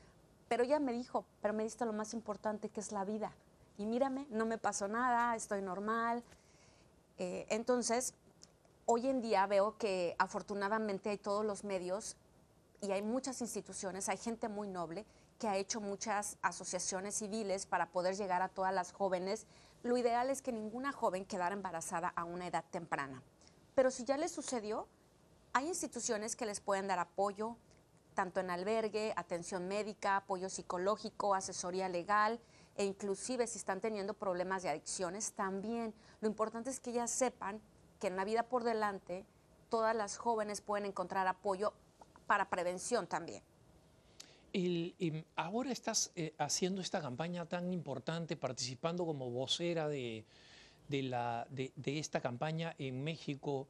[0.48, 3.32] pero ella me dijo, pero me diste lo más importante que es la vida.
[3.78, 6.24] Y mírame, no me pasó nada, estoy normal.
[7.16, 8.12] Eh, entonces,
[8.86, 12.16] hoy en día veo que afortunadamente hay todos los medios
[12.80, 15.06] y hay muchas instituciones, hay gente muy noble
[15.38, 19.46] que ha hecho muchas asociaciones civiles para poder llegar a todas las jóvenes.
[19.84, 23.22] Lo ideal es que ninguna joven quedara embarazada a una edad temprana.
[23.76, 24.88] Pero si ya les sucedió,
[25.52, 27.56] hay instituciones que les pueden dar apoyo,
[28.14, 32.40] tanto en albergue, atención médica, apoyo psicológico, asesoría legal
[32.78, 35.92] e inclusive si están teniendo problemas de adicciones también.
[36.20, 37.60] Lo importante es que ellas sepan
[37.98, 39.26] que en la vida por delante
[39.68, 41.74] todas las jóvenes pueden encontrar apoyo
[42.26, 43.42] para prevención también.
[44.52, 50.24] y ahora estás eh, haciendo esta campaña tan importante, participando como vocera de,
[50.88, 53.68] de, la, de, esta campaña en México,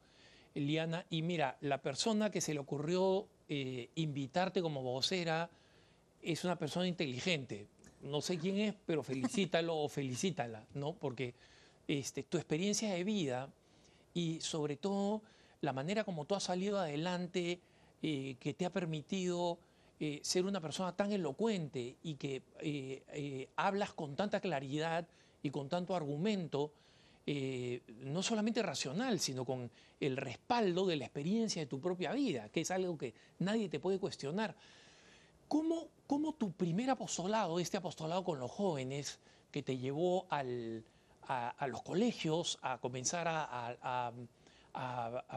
[0.53, 1.05] Liana.
[1.09, 5.49] Y mira, la persona que se le ocurrió eh, invitarte como vocera
[6.21, 7.67] es una persona inteligente.
[8.01, 10.93] No sé quién es, pero felicítalo o felicítala, ¿no?
[10.93, 11.33] Porque
[11.87, 13.49] este, tu experiencia de vida
[14.13, 15.21] y sobre todo
[15.61, 17.59] la manera como tú has salido adelante,
[18.01, 19.59] eh, que te ha permitido
[19.99, 25.05] eh, ser una persona tan elocuente y que hablas con tanta claridad
[25.43, 26.71] y con tanto argumento,
[27.25, 29.69] eh, no solamente racional, sino con
[29.99, 33.79] el respaldo de la experiencia de tu propia vida, que es algo que nadie te
[33.79, 34.55] puede cuestionar.
[35.47, 39.19] ¿Cómo, cómo tu primer apostolado, este apostolado con los jóvenes,
[39.51, 44.11] que te llevó a, los colegios a comenzar a,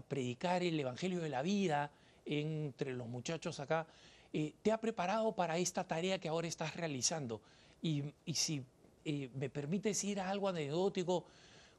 [0.09, 1.91] predicar el Evangelio de la vida
[2.25, 3.87] entre los muchachos acá,
[4.33, 7.43] eh, te ha preparado para esta tarea que ahora estás realizando?
[7.83, 8.65] Y, si
[9.05, 11.27] eh, me permite decir algo anecdótico,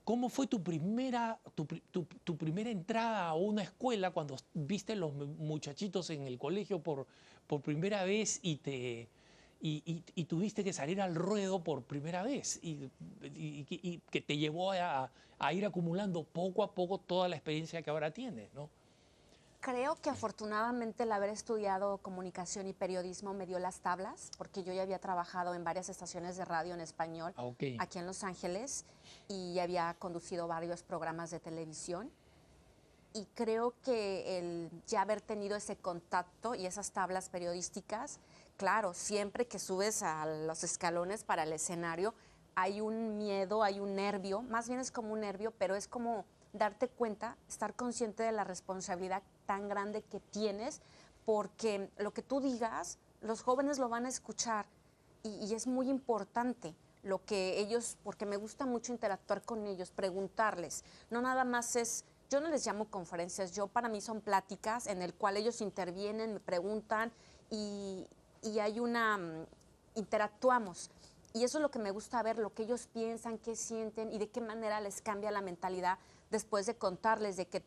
[0.03, 6.23] ¿Cómo fue tu primera, tu, primera entrada a una escuela cuando viste los muchachitos en
[6.23, 7.07] el colegio por,
[7.47, 9.09] por primera vez y, te,
[9.61, 12.89] y, tuviste que salir al ruedo por primera vez y,
[14.11, 18.11] que te llevó a, a, ir acumulando poco a poco toda la experiencia que ahora
[18.11, 18.69] tienes, ¿no?
[19.63, 24.73] Creo que afortunadamente el haber estudiado comunicación y periodismo me dio las tablas, porque yo
[24.73, 28.83] ya había trabajado en varias estaciones de radio en español ah, aquí en Los Ángeles
[29.29, 32.11] y había conducido varios programas de televisión.
[33.13, 38.19] Y creo que el ya haber tenido ese contacto y esas tablas periodísticas,
[38.57, 42.13] claro, siempre que subes a los escalones para el escenario,
[42.55, 46.25] hay un miedo, hay un nervio, más bien es como un nervio, pero es como
[46.53, 50.81] darte cuenta, estar consciente de la responsabilidad tan grande que tienes,
[51.25, 54.67] porque lo que tú digas, los jóvenes lo van a escuchar
[55.23, 60.83] y, es muy importante lo que ellos, porque me gusta mucho interactuar con ellos, preguntarles.
[61.09, 65.03] No nada más es, yo no les llamo conferencias, yo para mí son pláticas en
[65.03, 67.11] el cual ellos intervienen, me preguntan
[67.51, 68.07] y,
[68.41, 69.45] y hay una, mm,
[69.93, 70.89] interactuamos.
[71.33, 74.17] Y eso es lo que me gusta ver, lo que ellos piensan, qué sienten y
[74.17, 75.99] de qué manera les cambia la mentalidad
[76.31, 77.63] después de contarles de que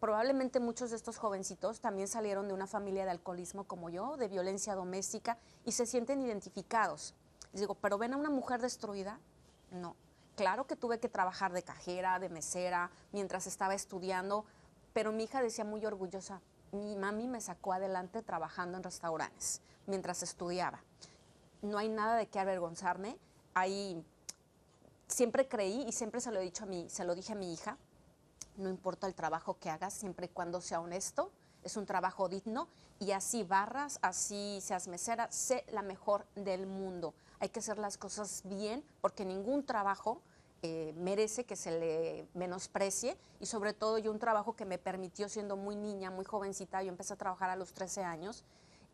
[0.00, 4.26] probablemente muchos de estos jovencitos también salieron de una familia de alcoholismo como yo, de
[4.26, 7.14] violencia doméstica, y se sienten identificados.
[7.52, 9.20] Les digo, ¿pero ven a una mujer destruida?
[9.70, 9.94] No.
[10.40, 14.46] Claro que tuve que trabajar de cajera, de mesera, mientras estaba estudiando,
[14.94, 16.40] pero mi hija decía muy orgullosa,
[16.72, 20.82] mi mami me sacó adelante trabajando en restaurantes mientras estudiaba.
[21.60, 23.18] No hay nada de qué avergonzarme.
[23.52, 24.02] Ahí
[25.08, 27.52] siempre creí y siempre se lo he dicho a mí, se lo dije a mi
[27.52, 27.76] hija,
[28.56, 31.30] no importa el trabajo que hagas, siempre y cuando sea honesto,
[31.64, 32.66] es un trabajo digno
[32.98, 37.12] y así barras, así seas mesera, sé la mejor del mundo.
[37.40, 40.22] Hay que hacer las cosas bien porque ningún trabajo
[40.62, 45.28] eh, merece que se le menosprecie y sobre todo yo un trabajo que me permitió
[45.28, 48.44] siendo muy niña, muy jovencita, yo empecé a trabajar a los 13 años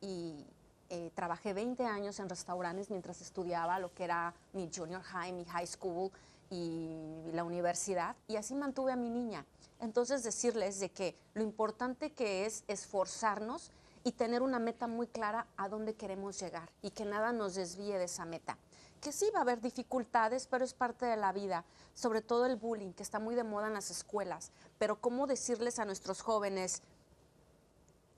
[0.01, 0.47] y
[0.91, 5.45] eh, trabajé 20 años en restaurantes mientras estudiaba lo que era mi junior high, mi
[5.45, 6.13] high school
[6.51, 9.45] y la universidad y así mantuve a mi niña.
[9.81, 13.73] Entonces decirles de que lo importante que es esforzarnos
[14.05, 17.99] y tener una meta muy clara a dónde queremos llegar y que nada nos desvíe
[17.99, 18.57] de esa meta
[19.01, 22.57] que sí va a haber dificultades, pero es parte de la vida, sobre todo el
[22.57, 24.51] bullying, que está muy de moda en las escuelas.
[24.79, 26.83] Pero ¿cómo decirles a nuestros jóvenes,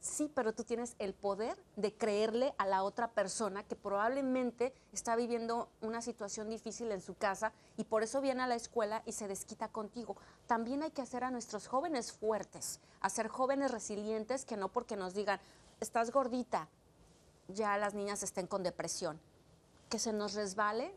[0.01, 5.17] sí, pero tú tienes el poder de creerle a la otra persona que probablemente está
[5.17, 9.13] viviendo una situación difícil en su casa y por eso viene a la escuela y
[9.13, 10.17] se desquita contigo.
[10.47, 15.15] También hay que hacer a nuestros jóvenes fuertes, hacer jóvenes resilientes que no porque nos
[15.15, 15.41] digan,
[15.81, 16.69] estás gordita,
[17.49, 19.21] ya las niñas estén con depresión
[19.89, 20.95] que se nos resbale.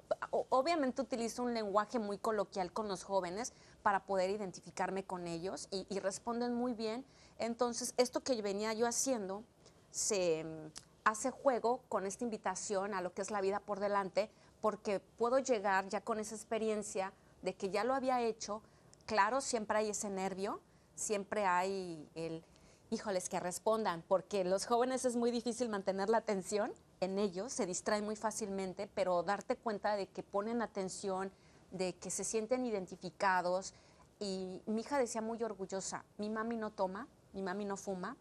[0.50, 6.00] Obviamente utilizo un lenguaje muy coloquial con los jóvenes para poder identificarme con ellos y,
[6.00, 7.06] responden muy bien.
[7.39, 9.44] Entonces, esto que venía yo haciendo
[9.89, 10.72] se mm,
[11.04, 14.30] hace juego con esta invitación a lo que es la vida por delante,
[14.62, 18.62] porque puedo llegar ya con esa experiencia de que ya lo había hecho.
[19.06, 20.62] Claro, siempre hay ese nervio,
[20.96, 22.44] siempre hay el,
[22.92, 26.72] híjoles, que respondan, porque los jóvenes es muy difícil mantener la atención
[27.02, 31.32] en ellos, se distraen muy fácilmente, pero darte cuenta de que ponen atención,
[31.72, 33.74] de que se sienten identificados.
[34.20, 38.16] Y mi hija decía muy orgullosa, mi mami no toma, mi mami no fuma.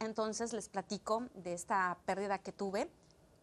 [0.00, 2.90] Entonces les platico de esta pérdida que tuve,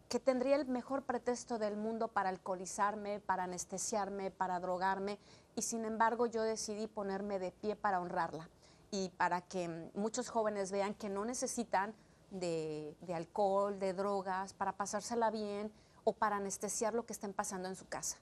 [0.09, 5.19] que tendría el mejor pretexto del mundo para alcoholizarme, para anestesiarme, para drogarme,
[5.55, 8.49] y sin embargo yo decidí ponerme de pie para honrarla
[8.89, 11.93] y para que muchos jóvenes vean que no necesitan
[12.32, 15.71] de, alcohol, de drogas, para pasársela bien
[16.03, 18.17] o para anestesiar lo que estén pasando en su casa.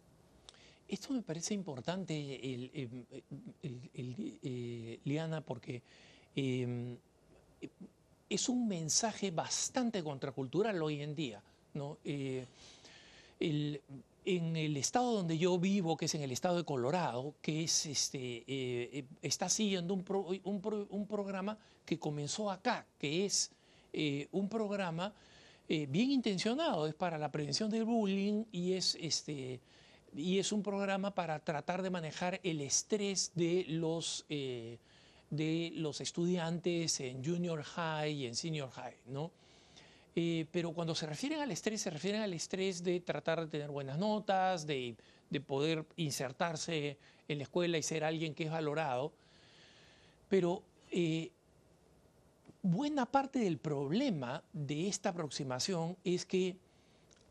[0.87, 2.89] Esto me parece importante, eh,
[5.03, 5.81] Liana, porque
[6.35, 6.97] em,
[8.29, 11.41] es un mensaje bastante contracultural hoy en día.
[11.73, 11.97] ¿no?
[12.05, 12.45] Eh,
[13.39, 17.85] en el estado donde yo vivo, que es en el estado de Colorado, que es,
[17.85, 23.51] este, eh, está siguiendo un, programa que comenzó acá, que es
[23.99, 25.13] eh, un programa
[25.67, 29.59] eh, bien intencionado, es para la prevención del bullying y es, este,
[30.15, 36.99] y es un programa para tratar de manejar el estrés de los, de los estudiantes
[36.99, 39.31] en junior high y en senior high, ¿no?
[40.19, 43.69] Eh, pero cuando se refieren al estrés, se refieren al estrés de tratar de tener
[43.69, 44.95] buenas notas, de,
[45.45, 49.13] poder insertarse en la escuela y ser alguien que es valorado.
[50.27, 51.29] Pero eh,
[52.71, 56.57] buena parte del problema de esta aproximación es que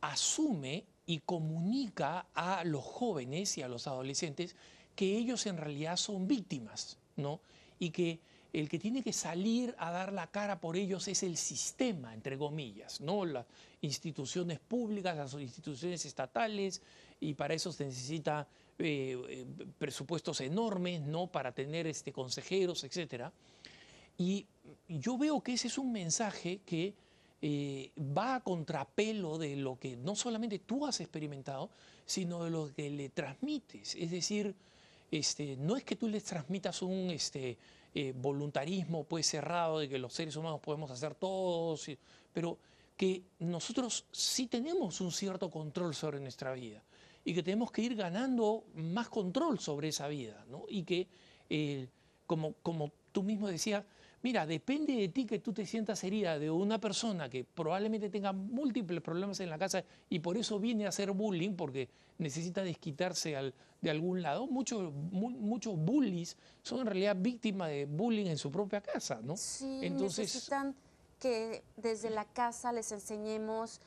[0.01, 4.57] asume y comunica a los jóvenes y a los adolescentes
[4.95, 7.41] que ellos en realidad son víctimas, ¿no?
[7.79, 8.19] Y que
[8.55, 12.39] el que tiene que salir a dar la cara por ellos es el sistema, entre
[12.39, 13.27] comillas, ¿no?
[13.27, 13.45] Las
[13.83, 16.81] instituciones públicas, las instituciones estatales,
[17.21, 19.47] y para eso se necesita eh, eh,
[19.79, 21.27] presupuestos enormes, ¿no?
[21.27, 23.31] Para tener este, consejeros, etc.
[24.19, 24.47] Y
[24.89, 26.95] yo veo que ese es un mensaje que
[27.43, 31.71] eh, va a contrapelo de lo que no solamente tú has experimentado,
[32.05, 33.95] sino de lo que le transmites.
[33.95, 34.55] Es decir,
[35.11, 37.59] este, no es que tú les transmitas un, este,
[37.95, 41.91] eh, voluntarismo pues cerrado de que los seres humanos podemos hacer todos,
[42.33, 42.59] pero
[42.97, 46.83] que nosotros sí tenemos un cierto control sobre nuestra vida
[47.25, 50.65] y que tenemos que ir ganando más control sobre esa vida, ¿no?
[50.69, 51.09] Y que,
[51.49, 51.89] eh,
[52.27, 53.85] como, como tú mismo decías,
[54.23, 58.33] mira, depende de ti que tú te sientas herida de una persona que probablemente tenga
[58.33, 61.89] múltiples problemas en la casa y por eso viene a hacer bullying porque
[62.19, 64.47] necesita desquitarse al, de algún lado.
[64.47, 69.37] Muchos, muchos bullies son en realidad víctimas de bullying en su propia casa, ¿no?
[69.37, 70.75] Sí, necesitan
[71.19, 73.81] que desde la casa les enseñemos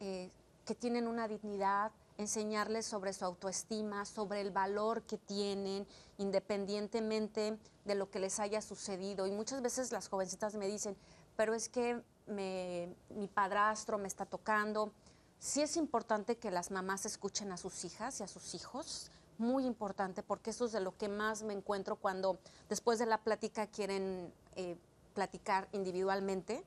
[0.00, 0.28] eh,
[0.64, 5.86] que tienen una dignidad, enseñarles sobre su autoestima, sobre el valor que tienen,
[6.18, 9.26] independientemente de lo que les haya sucedido.
[9.26, 10.96] Y muchas veces las jovencitas me dicen,
[11.36, 14.92] pero es que mi padrastro me está tocando.
[15.38, 19.66] Sí es importante que las mamás escuchen a sus hijas y a sus hijos, muy
[19.66, 22.38] importante, porque eso es de lo que más me encuentro cuando
[22.68, 24.76] después de la plática quieren eh,
[25.12, 26.64] platicar individualmente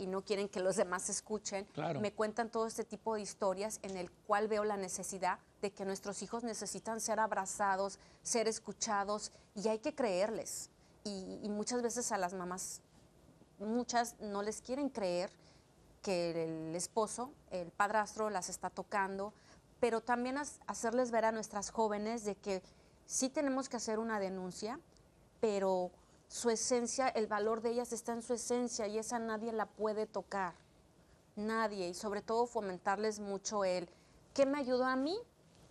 [0.00, 1.68] y no quieren que los demás escuchen,
[2.00, 5.84] me cuentan todo este tipo de historias en el cual veo la necesidad de que
[5.84, 10.70] nuestros hijos necesitan ser abrazados, ser escuchados y hay que creerles.
[11.04, 12.80] Y, muchas veces a las mamás,
[13.58, 15.30] muchas no les quieren creer
[16.02, 19.34] que el esposo, el padrastro las está tocando,
[19.80, 22.62] pero también hacerles ver a nuestras jóvenes de que
[23.04, 24.80] sí tenemos que hacer una denuncia,
[25.40, 25.90] pero
[26.30, 30.06] su esencia, el valor de ellas está en su esencia y esa nadie la puede
[30.06, 30.54] tocar.
[31.34, 31.88] Nadie.
[31.88, 33.88] Y sobre todo fomentarles mucho el,
[34.32, 35.18] ¿qué me ayudó a mí?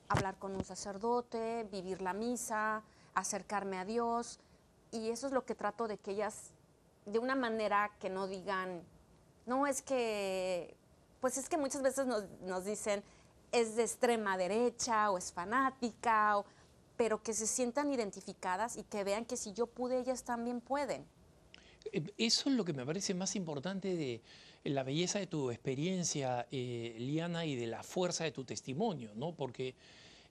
[0.10, 2.84] Hablar con un sacerdote, vivir la misa,
[3.14, 4.42] acercarme a Dios.
[4.92, 6.52] Y eso es lo que trato de que ellas,
[7.06, 8.84] de una manera que no digan,
[9.46, 10.76] no es que,
[11.22, 13.02] pues es que muchas veces nos, dicen,
[13.54, 16.46] es de extrema derecha o es fanática o
[17.00, 21.06] pero que se sientan identificadas y que vean que si yo pude, ellas también pueden.
[21.94, 24.22] Eh, eso es lo que me parece más importante de
[24.66, 29.32] la belleza de tu experiencia, eh, Liana, y de la fuerza de tu testimonio, ¿no?
[29.32, 29.76] Porque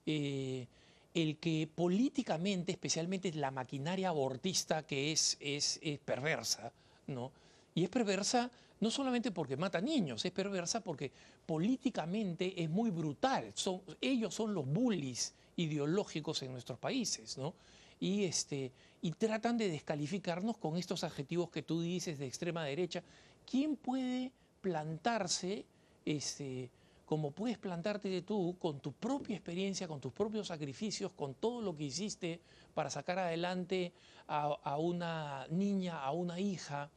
[0.05, 0.67] eh,
[1.15, 6.71] el que políticamente, especialmente la maquinaria abortista que es, es, es, perversa,
[7.07, 7.31] ¿no?
[7.73, 11.11] Y es perversa no solamente porque mata niños, es perversa porque
[11.47, 13.53] políticamente es muy brutal.
[13.55, 17.53] Son, ellos son los bullies ideológicos en nuestros países, ¿no?
[17.99, 23.03] Y, este, y tratan de descalificarnos con estos adjetivos que tú dices de extrema derecha.
[23.45, 24.31] ¿Quién puede
[24.61, 25.65] plantarse,
[26.05, 26.69] este,
[27.05, 31.75] como puedes plantarte tú, con tu propia experiencia, con tus propios sacrificios, con todo lo
[31.75, 32.39] que hiciste
[32.73, 33.91] para sacar adelante
[34.27, 36.89] a, una niña, a una hija,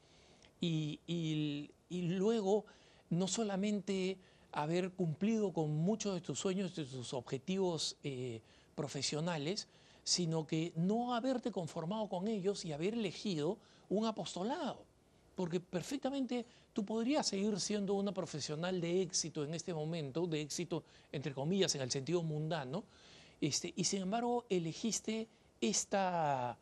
[0.61, 1.01] y,
[1.89, 2.67] y luego
[3.11, 4.19] no solamente
[4.53, 8.40] haber cumplido con muchos de tus sueños, de tus objetivos eh,
[8.74, 9.68] profesionales,
[10.05, 14.84] sino que no haberte conformado con ellos y haber elegido un apostolado.
[15.34, 20.84] Porque perfectamente tú podrías seguir siendo una profesional de éxito en este momento, de éxito
[21.11, 22.84] entre comillas en el sentido mundano,
[23.40, 25.28] este, y sin embargo elegiste
[25.61, 26.59] esta,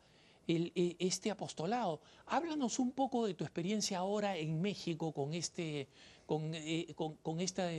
[0.47, 2.01] e, este apostolado.
[2.27, 5.87] Háblanos un poco de tu experiencia ahora en México con este,
[6.53, 7.69] eh, con, esta,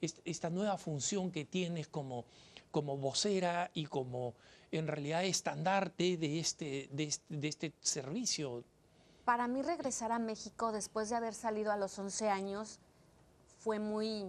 [0.00, 2.24] esta, nueva función que tienes como,
[2.70, 4.34] como vocera y como
[4.70, 8.64] en realidad estandarte de este, de este, de este servicio.
[9.24, 12.80] Para mí regresar a México después de haber salido a los 11 años
[13.58, 14.26] fue muy,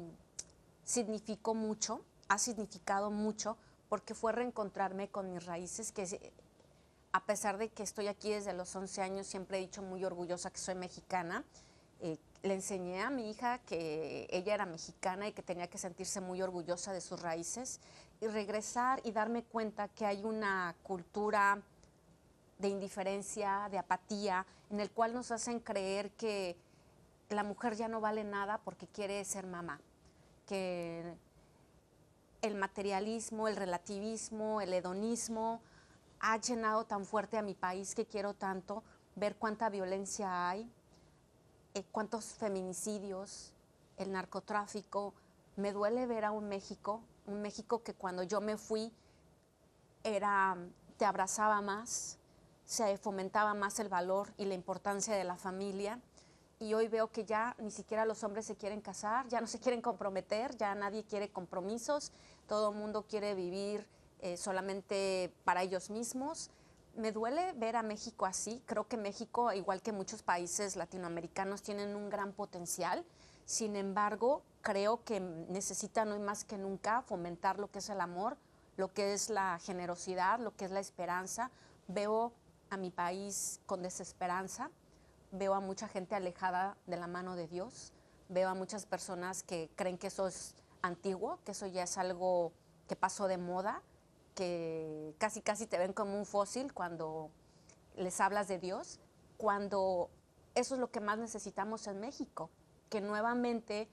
[0.83, 3.57] significó mucho, ha significado mucho,
[3.89, 6.31] porque fue reencontrarme con mis raíces, que
[7.11, 10.51] a pesar de que estoy aquí desde los 11 años, siempre he dicho muy orgullosa
[10.51, 11.43] que soy mexicana.
[11.99, 16.19] Eh, le enseñé a mi hija que ella era mexicana y que tenía que sentirse
[16.19, 17.79] muy orgullosa de sus raíces
[18.19, 21.61] y regresar y darme cuenta que hay una cultura
[22.59, 26.57] de indiferencia, de apatía, en el cual nos hacen creer que
[27.29, 29.79] la mujer ya no vale nada porque quiere ser mamá,
[30.45, 31.15] que
[32.41, 35.61] el materialismo, el relativismo, el hedonismo
[36.19, 38.83] ha llenado tan fuerte a mi país que quiero tanto
[39.15, 40.69] ver cuánta violencia hay,
[41.73, 43.51] eh, cuántos feminicidios,
[43.97, 45.13] el narcotráfico.
[45.55, 48.91] Me duele ver a un México, un México que cuando yo me fui
[50.03, 50.57] era,
[50.97, 52.17] te abrazaba más,
[52.65, 55.99] se fomentaba más el valor y la importancia de la familia.
[56.59, 59.59] Y hoy veo que ya ni siquiera los hombres se quieren casar, ya no se
[59.59, 62.11] quieren comprometer, ya nadie quiere compromisos,
[62.47, 63.85] todo el mundo quiere vivir
[64.21, 66.49] eh, solamente para ellos mismos
[66.95, 68.61] me duele ver a México así.
[68.65, 73.05] Creo que México, igual que muchos países latinoamericanos, tienen un gran potencial.
[73.45, 78.37] Sin embargo, creo que necesitan hoy más que nunca fomentar lo que es el amor,
[78.77, 81.51] lo que es la generosidad, lo que es la esperanza.
[81.87, 82.33] Veo
[82.69, 84.69] a mi país con desesperanza,
[85.31, 87.93] veo a mucha gente alejada de la mano de Dios,
[88.29, 92.51] Veo a muchas personas que creen que eso es antiguo, que eso ya es algo
[92.87, 93.81] que pasó de moda,
[94.35, 97.29] que casi casi te ven como un fósil cuando
[97.95, 98.99] les hablas de Dios,
[99.37, 100.09] cuando
[100.55, 102.49] eso es lo que más necesitamos en México,
[102.89, 103.87] que nuevamente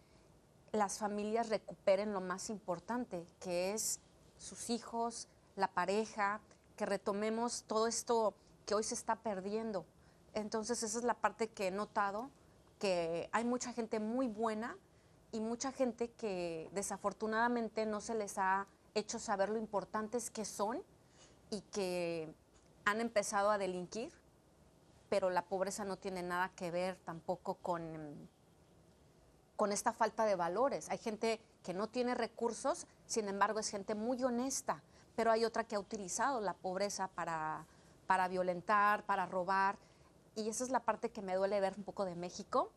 [0.72, 4.01] las familias recuperen lo más importante, que es
[4.38, 6.41] sus hijos, la pareja,
[6.76, 8.34] que retomemos todo esto
[8.66, 9.84] que hoy se está perdiendo.
[10.32, 12.30] Entonces esa es la parte que he notado,
[12.78, 14.76] que hay mucha gente muy buena
[15.32, 20.82] y mucha gente que desafortunadamente no se les ha hecho saber lo importantes que son
[21.51, 22.32] y que
[22.84, 24.12] han empezado a delinquir,
[25.09, 28.28] pero la pobreza no tiene nada que ver tampoco con,
[29.57, 30.88] con esta falta de valores.
[30.91, 34.82] Hay gente que no tiene recursos, sin embargo es gente muy honesta,
[35.16, 37.66] pero hay otra que ha utilizado la pobreza para,
[38.07, 39.76] para violentar, para robar,
[40.36, 42.70] y esa es la parte que me duele ver un poco de México,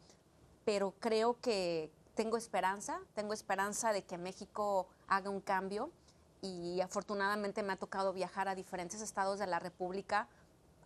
[0.65, 5.91] pero creo que tengo esperanza, tengo esperanza de que México haga un cambio
[6.43, 10.27] y afortunadamente me ha tocado viajar a diferentes estados de la República,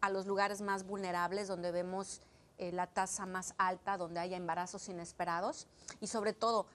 [0.01, 2.21] a los lugares más vulnerables donde vemos
[2.59, 5.65] eh, la tasa más alta, donde haya embarazos inesperados.
[5.99, 6.67] Y sobre todo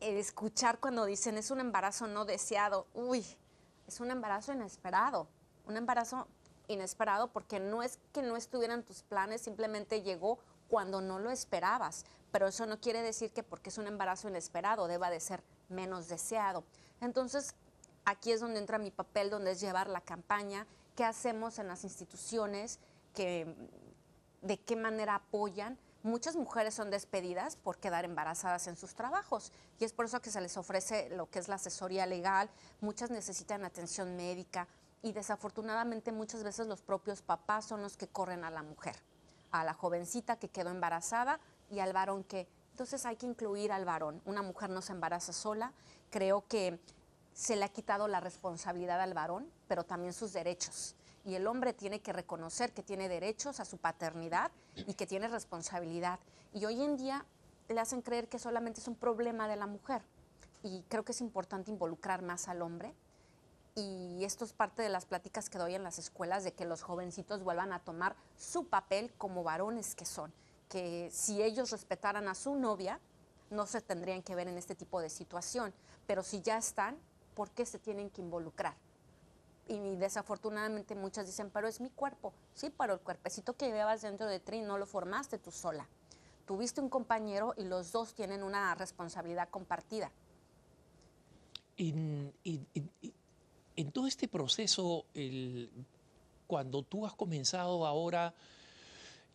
[0.00, 3.22] escuchar cuando dicen es un embarazo no deseado, uy,
[3.86, 5.28] es un embarazo inesperado,
[5.66, 6.26] un embarazo
[6.68, 10.38] inesperado porque no es que no estuvieran tus planes, simplemente llegó
[10.68, 14.88] cuando no lo esperabas, pero eso no quiere decir que porque es un embarazo inesperado
[14.88, 16.64] deba de ser menos deseado.
[17.00, 17.54] Entonces,
[18.06, 21.82] Aquí es donde entra mi papel, donde es llevar la campaña, qué hacemos en las
[21.82, 22.78] instituciones,
[23.16, 25.76] de qué manera apoyan.
[26.04, 29.50] Muchas mujeres son despedidas por quedar embarazadas en sus trabajos
[29.80, 32.48] y es por eso que se les ofrece lo que es la asesoría legal,
[32.80, 34.68] muchas necesitan atención médica
[35.02, 38.94] y desafortunadamente muchas veces los propios papás son los que corren a la mujer,
[39.50, 41.40] a la jovencita que quedó embarazada
[41.70, 42.46] y al varón que...
[42.70, 44.20] Entonces hay que incluir al varón.
[44.26, 45.72] Una mujer no se embaraza sola.
[46.10, 46.78] Creo que
[47.36, 50.96] se le ha quitado la responsabilidad al varón, pero también sus derechos.
[51.26, 55.28] Y el hombre tiene que reconocer que tiene derechos a su paternidad y que tiene
[55.28, 56.18] responsabilidad.
[56.54, 57.26] Y hoy en día
[57.68, 60.00] le hacen creer que solamente es un problema de la mujer.
[60.62, 62.94] Y creo que es importante involucrar más al hombre.
[63.74, 66.80] Y esto es parte de las pláticas que doy en las escuelas, de que los
[66.80, 70.32] jovencitos vuelvan a tomar su papel como varones que son.
[70.70, 72.98] Que si ellos respetaran a su novia,
[73.50, 75.74] no se tendrían que ver en este tipo de situación.
[76.06, 76.96] Pero si ya están,
[77.36, 78.74] por qué se tienen que involucrar.
[79.68, 82.32] Y desafortunadamente muchas dicen, pero es mi cuerpo.
[82.54, 85.86] Sí, pero el cuerpecito que llevas dentro de ti no lo formaste tú sola.
[86.46, 90.10] Tuviste un compañero y los dos tienen una responsabilidad compartida.
[91.76, 92.32] En,
[93.92, 95.04] todo este proceso,
[96.46, 98.32] cuando tú has comenzado ahora,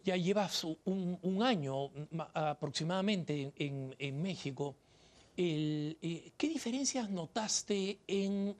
[0.03, 1.91] ya llevas un, año
[2.33, 4.75] aproximadamente en México,
[5.37, 8.55] eh, ¿Qué diferencias notaste en,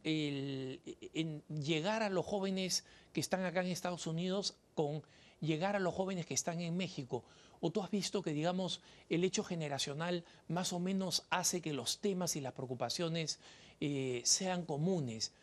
[1.49, 5.03] llegar a los jóvenes que están acá en Estados Unidos con
[5.41, 7.23] llegar a los jóvenes que están en México?
[7.59, 11.99] ¿O tú has visto que, digamos, el hecho generacional más o menos hace que los
[11.99, 13.39] temas y las preocupaciones
[13.79, 15.33] eh, sean comunes?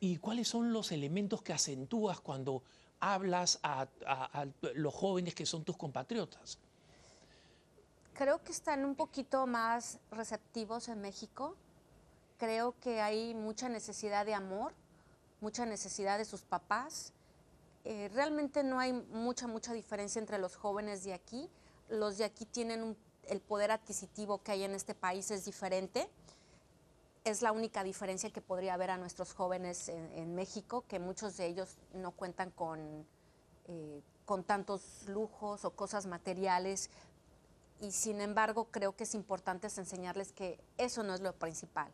[0.00, 2.62] ¿Y cuáles son los elementos que acentúas cuando
[3.00, 3.88] hablas a
[4.74, 6.58] los jóvenes que son tus compatriotas?
[8.14, 11.56] Creo que están un poquito más receptivos en México.
[12.38, 14.74] Creo que hay mucha necesidad de amor,
[15.40, 17.14] mucha necesidad de sus papás.
[17.84, 21.48] Eh, realmente no hay mucha, mucha diferencia entre los jóvenes de aquí.
[21.88, 22.96] Los de aquí tienen
[23.28, 26.06] el poder adquisitivo que hay en este país es diferente.
[27.24, 31.46] Es la única diferencia que podría haber a nuestros jóvenes en, México, que muchos de
[31.46, 33.06] ellos no cuentan con,
[33.68, 36.90] eh, con tantos lujos o cosas materiales
[37.82, 41.92] y sin embargo creo que es importante enseñarles que eso no es lo principal.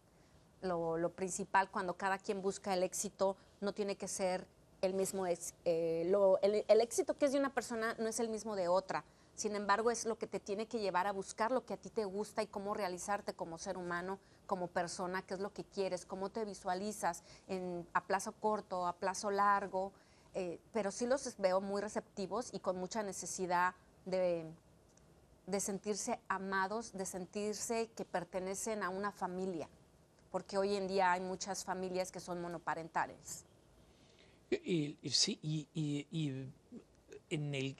[0.61, 4.47] Lo, principal cuando cada quien busca el éxito no tiene que ser
[4.82, 8.55] el mismo, eh, el, el éxito que es de una persona no es el mismo
[8.55, 9.03] de otra.
[9.34, 11.89] Sin embargo, es lo que te tiene que llevar a buscar lo que a ti
[11.89, 16.05] te gusta y cómo realizarte como ser humano, como persona, qué es lo que quieres,
[16.05, 19.93] cómo te visualizas en, a plazo corto, a plazo largo.
[20.34, 23.74] Eh, pero sí los veo muy receptivos y con mucha necesidad
[24.05, 24.45] de,
[25.49, 29.68] de sentirse amados, de sentirse que pertenecen a una familia,
[30.30, 33.46] porque hoy en día hay muchas familias que son monoparentales.
[34.51, 36.46] sí, y,
[37.30, 37.76] en, el,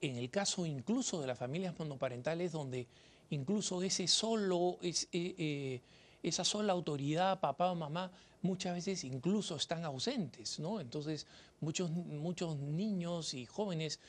[0.00, 2.88] en el caso incluso de las familias monoparentales, donde
[3.30, 5.80] incluso ese solo, es, eh, eh,
[6.24, 8.10] esa sola autoridad, papá o mamá,
[8.42, 10.80] muchas veces incluso están ausentes, ¿no?
[10.80, 11.28] Entonces,
[11.60, 14.00] muchos, muchos niños y jóvenes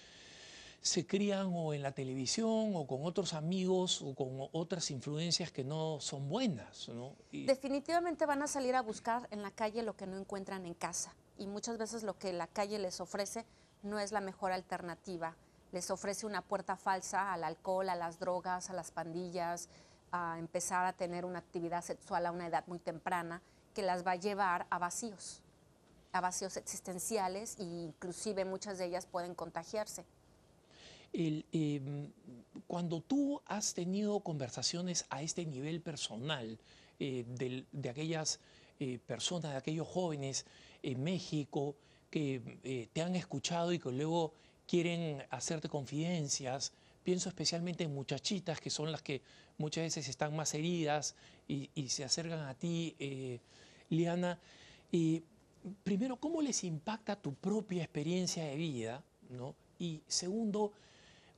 [0.83, 5.63] se crían o en la televisión o con otros amigos o con otras influencias que
[5.63, 6.91] no son buenas.
[7.31, 11.15] Definitivamente van a salir a buscar en la calle lo que no encuentran en casa
[11.37, 13.45] y muchas veces lo que la calle les ofrece
[13.81, 15.37] no es la mejor alternativa.
[15.71, 19.69] Les ofrece una puerta falsa al alcohol, a las drogas, a las pandillas,
[20.11, 23.41] a empezar a tener una actividad sexual a una edad muy temprana
[23.73, 25.41] que las va a llevar a vacíos,
[26.11, 30.05] a vacíos existenciales e inclusive muchas de ellas pueden contagiarse.
[31.13, 32.11] Em,
[32.65, 36.57] cuando tú has tenido conversaciones a este nivel personal
[36.99, 38.39] eh, de, aquellas
[38.79, 40.45] eh, personas, de aquellos jóvenes
[40.81, 41.75] en México
[42.09, 44.33] que eh, te han escuchado y que luego
[44.67, 49.21] quieren hacerte confidencias, pienso especialmente en muchachitas que son las que
[49.59, 51.15] muchas veces están más heridas
[51.47, 52.95] y, se acercan a ti,
[53.89, 54.39] Liana.
[55.83, 59.03] primero, ¿cómo les impacta tu propia experiencia de vida?
[59.29, 59.53] ¿no?
[59.77, 60.71] Y segundo,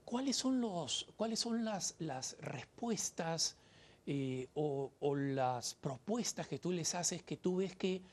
[0.05, 3.57] ¿cuáles son, los, cuáles son las, las respuestas
[4.05, 8.03] eh, o, las propuestas que tú les haces que tú ves que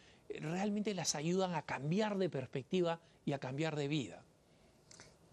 [0.40, 4.22] realmente las ayudan a cambiar de perspectiva y a cambiar de vida?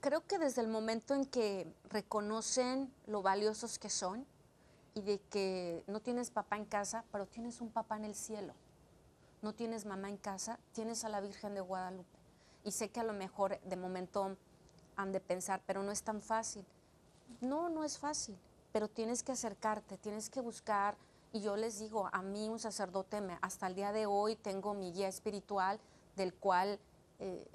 [0.02, 4.26] Creo que desde el momento en que reconocen lo valiosos que son
[4.94, 8.54] y de que no tienes papá en casa, pero tienes un papá en el cielo.
[9.42, 12.18] No tienes mamá en casa, tienes a la Virgen de Guadalupe.
[12.64, 14.38] Y sé que a lo mejor de momento
[15.00, 16.66] han de pensar, pero no es tan fácil.
[17.42, 18.38] No, no es fácil,
[18.74, 20.98] pero tienes que acercarte, tienes que buscar.
[21.32, 24.74] Y yo les digo, a mí un sacerdote, me, hasta el día de hoy tengo
[24.74, 25.80] mi guía espiritual
[26.16, 26.80] del cual
[27.20, 27.48] eh,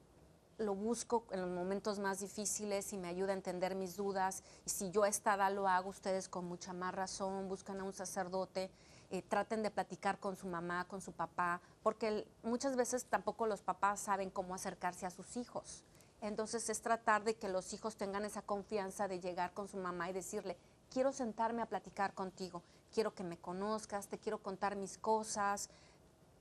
[0.58, 4.42] lo busco en los momentos más difíciles y me ayuda a entender mis dudas.
[4.64, 7.84] Y si yo a esta edad lo hago, ustedes con mucha más razón, buscan a
[7.84, 8.70] un sacerdote,
[9.10, 13.60] eh, traten de platicar con su mamá, con su papá, porque muchas veces tampoco los
[13.60, 15.84] papás saben cómo acercarse a sus hijos.
[16.24, 20.08] Entonces es tratar de que los hijos tengan esa confianza de llegar con su mamá
[20.08, 20.56] y decirle,
[20.90, 22.62] quiero sentarme a platicar contigo,
[22.94, 25.68] quiero que me conozcas, te quiero contar mis cosas.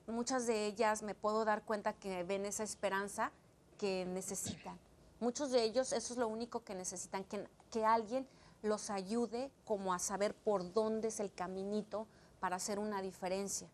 [0.07, 3.33] Muchas de ellas me puedo dar cuenta que ven esa esperanza
[3.77, 4.79] que necesitan.
[5.19, 8.25] Muchos de ellos eso es lo único que necesitan, que, que alguien
[8.61, 12.07] los ayude como a saber por dónde es el caminito
[12.39, 13.67] para hacer una diferencia.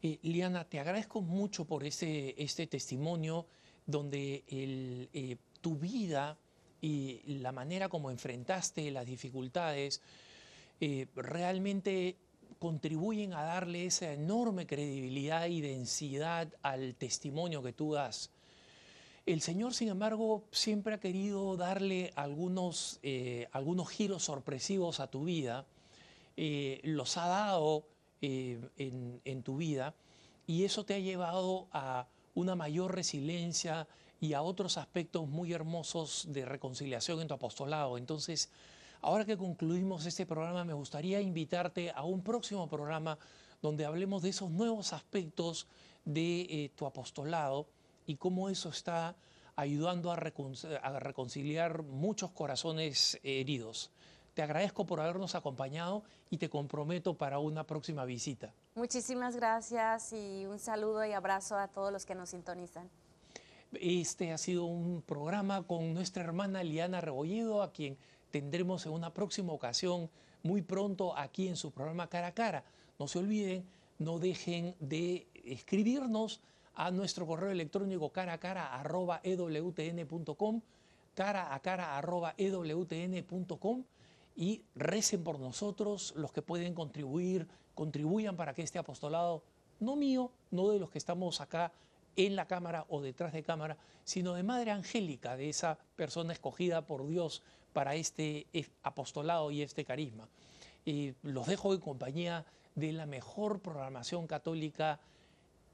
[0.00, 3.46] Eh, Liana, te agradezco mucho por ese, este testimonio
[3.86, 6.36] donde eh, tu vida
[6.80, 10.02] y la manera como enfrentaste las dificultades
[10.80, 12.16] eh, realmente
[12.58, 18.30] contribuyen a darle esa enorme credibilidad y densidad al testimonio que tú das.
[19.24, 25.24] El Señor, sin embargo, siempre ha querido darle algunos, eh, algunos giros sorpresivos a tu
[25.24, 25.66] vida,
[26.82, 27.86] los ha dado
[28.20, 29.94] en tu vida
[30.46, 32.06] y eso te ha llevado a
[32.36, 33.88] una mayor resiliencia
[34.20, 37.98] y a otros aspectos muy hermosos de reconciliación en tu apostolado.
[37.98, 38.50] Entonces,
[39.00, 43.18] ahora que concluimos este programa, me gustaría invitarte a un próximo programa
[43.62, 45.66] donde hablemos de esos nuevos aspectos
[46.04, 47.68] de eh, tu apostolado
[48.06, 49.16] y cómo eso está
[49.56, 53.90] ayudando a, a reconciliar muchos corazones heridos.
[54.36, 58.52] Te agradezco por habernos acompañado y te comprometo para una próxima visita.
[58.74, 62.90] Muchísimas gracias y un saludo y abrazo a todos los que nos sintonizan.
[63.72, 67.96] Este ha sido un programa con nuestra hermana Liana Rebolledo, a quien
[68.30, 70.10] tendremos en una próxima ocasión
[70.42, 72.62] muy pronto aquí en su programa Cara a Cara.
[72.98, 73.64] No se olviden,
[73.98, 76.42] no dejen de escribirnos
[76.74, 80.60] a nuestro correo electrónico cara a cara arroba ewtn.com,
[81.14, 83.84] cara a cara arroba ewtn.com
[84.36, 89.42] y recen por nosotros, los que pueden contribuir, contribuyan para que este apostolado,
[89.80, 91.72] no mío, no de los que estamos acá
[92.16, 96.86] en la cámara o detrás de cámara, sino de Madre Angélica, de esa persona escogida
[96.86, 98.46] por Dios para este
[98.82, 100.28] apostolado y este carisma.
[100.84, 105.00] Y los dejo en compañía de la mejor programación católica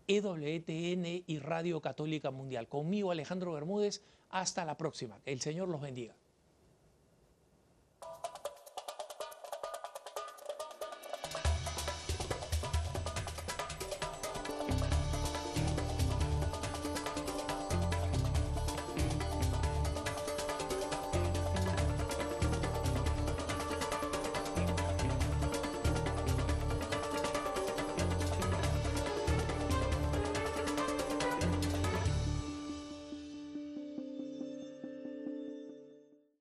[0.09, 2.69] EWTN y Radio Católica Mundial.
[2.69, 5.19] Conmigo Alejandro Bermúdez, hasta la próxima.
[5.25, 6.15] El Señor los bendiga.